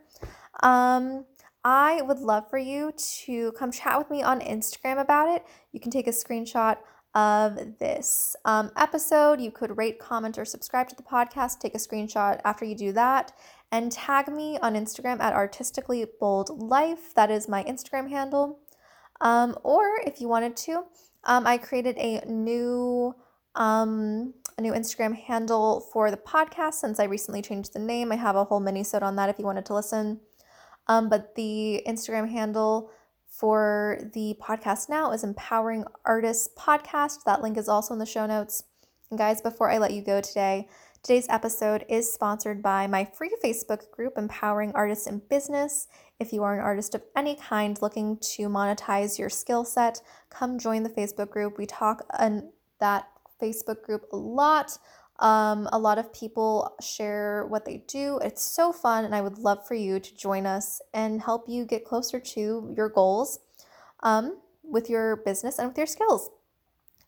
Um, 0.62 1.26
I 1.64 2.03
would 2.03 2.18
love 2.18 2.51
for 2.51 2.59
you 2.59 2.92
to 3.25 3.53
come 3.53 3.70
chat 3.70 3.98
with 3.98 4.11
me 4.11 4.22
on 4.22 4.40
Instagram 4.40 5.01
about 5.01 5.29
it. 5.29 5.44
You 5.72 5.81
can 5.81 5.92
take 5.92 6.09
a 6.09 6.11
screenshot 6.11 6.79
of 7.14 7.79
this 7.79 8.35
um, 8.44 8.70
episode. 8.77 9.40
You 9.40 9.51
could 9.51 9.77
rate, 9.77 9.98
comment, 9.98 10.38
or 10.38 10.44
subscribe 10.44 10.88
to 10.88 10.96
the 10.96 11.03
podcast. 11.03 11.61
Take 11.61 11.75
a 11.75 11.79
screenshot 11.79 12.40
after 12.44 12.64
you 12.64 12.75
do 12.75 12.92
that 12.92 13.33
and 13.70 13.92
tag 13.92 14.29
me 14.29 14.59
on 14.59 14.75
Instagram 14.75 15.20
at 15.20 15.33
artistically 15.33 16.05
bold 16.20 16.51
life. 16.51 17.14
That 17.14 17.31
is 17.31 17.48
my 17.48 17.62
Instagram 17.64 18.09
handle. 18.09 18.59
Um, 19.20 19.57
or 19.62 20.01
if 20.05 20.20
you 20.20 20.29
wanted 20.29 20.57
to, 20.57 20.85
um, 21.25 21.46
I 21.46 21.59
created 21.59 21.96
a 21.98 22.25
new 22.27 23.14
um, 23.55 24.35
a 24.59 24.62
new 24.62 24.72
Instagram 24.72 25.14
handle 25.14 25.81
for 25.92 26.11
the 26.11 26.16
podcast 26.16 26.75
since 26.75 26.98
I 26.98 27.05
recently 27.05 27.42
changed 27.42 27.72
the 27.72 27.79
name. 27.79 28.11
I 28.11 28.16
have 28.16 28.37
a 28.37 28.44
whole 28.44 28.61
mini 28.61 28.85
on 29.01 29.16
that 29.16 29.29
if 29.29 29.38
you 29.38 29.44
wanted 29.44 29.66
to 29.66 29.75
listen. 29.75 30.20
Um, 30.88 31.09
but 31.09 31.35
the 31.35 31.83
Instagram 31.87 32.31
handle 32.31 32.90
for 33.27 33.99
the 34.12 34.37
podcast 34.40 34.88
now 34.88 35.11
is 35.11 35.25
Empowering 35.25 35.85
Artists 36.05 36.49
Podcast. 36.57 37.25
That 37.25 37.42
link 37.42 37.57
is 37.57 37.68
also 37.68 37.95
in 37.95 37.99
the 37.99 38.07
show 38.07 38.27
notes. 38.27 38.64
And 39.11 39.18
guys, 39.18 39.40
before 39.40 39.71
I 39.71 39.79
let 39.79 39.92
you 39.92 40.03
go 40.03 40.21
today, 40.21 40.68
today's 41.03 41.27
episode 41.29 41.85
is 41.88 42.12
sponsored 42.12 42.62
by 42.62 42.87
my 42.87 43.05
free 43.05 43.35
Facebook 43.45 43.90
group, 43.90 44.14
Empowering 44.16 44.73
Artists 44.75 45.07
in 45.07 45.23
Business. 45.29 45.88
If 46.21 46.33
you 46.33 46.42
are 46.45 46.55
an 46.55 46.64
artist 46.64 46.95
of 46.95 47.03
any 47.16 47.35
kind 47.35 47.81
looking 47.83 48.18
to 48.35 48.49
monetize 48.49 49.18
your 49.18 49.31
skill 49.31 49.64
set, 49.64 50.01
come 50.31 50.59
join 50.59 50.83
the 50.83 50.90
Facebook 50.90 51.31
group. 51.31 51.59
We 51.59 51.66
talk 51.66 52.07
on 52.18 52.53
that 52.81 53.09
Facebook 53.42 53.83
group 53.83 54.05
a 54.12 54.16
lot. 54.16 54.79
Um, 55.18 55.68
a 55.72 55.79
lot 55.79 55.98
of 55.98 56.12
people 56.12 56.75
share 56.81 57.46
what 57.46 57.64
they 57.64 57.85
do. 57.87 58.18
It's 58.22 58.42
so 58.42 58.72
fun, 58.72 59.05
and 59.05 59.14
I 59.14 59.20
would 59.20 59.38
love 59.38 59.66
for 59.66 59.75
you 59.75 60.01
to 60.01 60.16
join 60.16 60.46
us 60.46 60.81
and 60.92 61.22
help 61.22 61.48
you 61.48 61.64
get 61.64 61.85
closer 61.85 62.18
to 62.18 62.72
your 62.77 62.88
goals 62.88 63.38
um, 64.03 64.38
with 64.62 64.90
your 64.90 65.16
business 65.16 65.59
and 65.59 65.68
with 65.68 65.79
your 65.79 65.87
skills. 65.87 66.31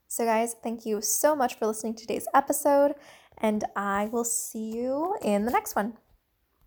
So, 0.07 0.25
guys, 0.25 0.55
thank 0.63 0.87
you 0.87 1.01
so 1.01 1.35
much 1.35 1.59
for 1.59 1.67
listening 1.67 1.95
to 1.95 2.03
today's 2.03 2.29
episode, 2.35 2.95
and 3.39 3.65
I 3.75 4.09
will 4.13 4.25
see 4.25 4.71
you 4.71 5.17
in 5.23 5.45
the 5.45 5.51
next 5.51 5.75
one. 5.75 5.95